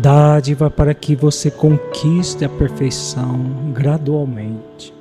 [0.00, 4.92] Dádiva para que você conquiste a perfeição gradualmente.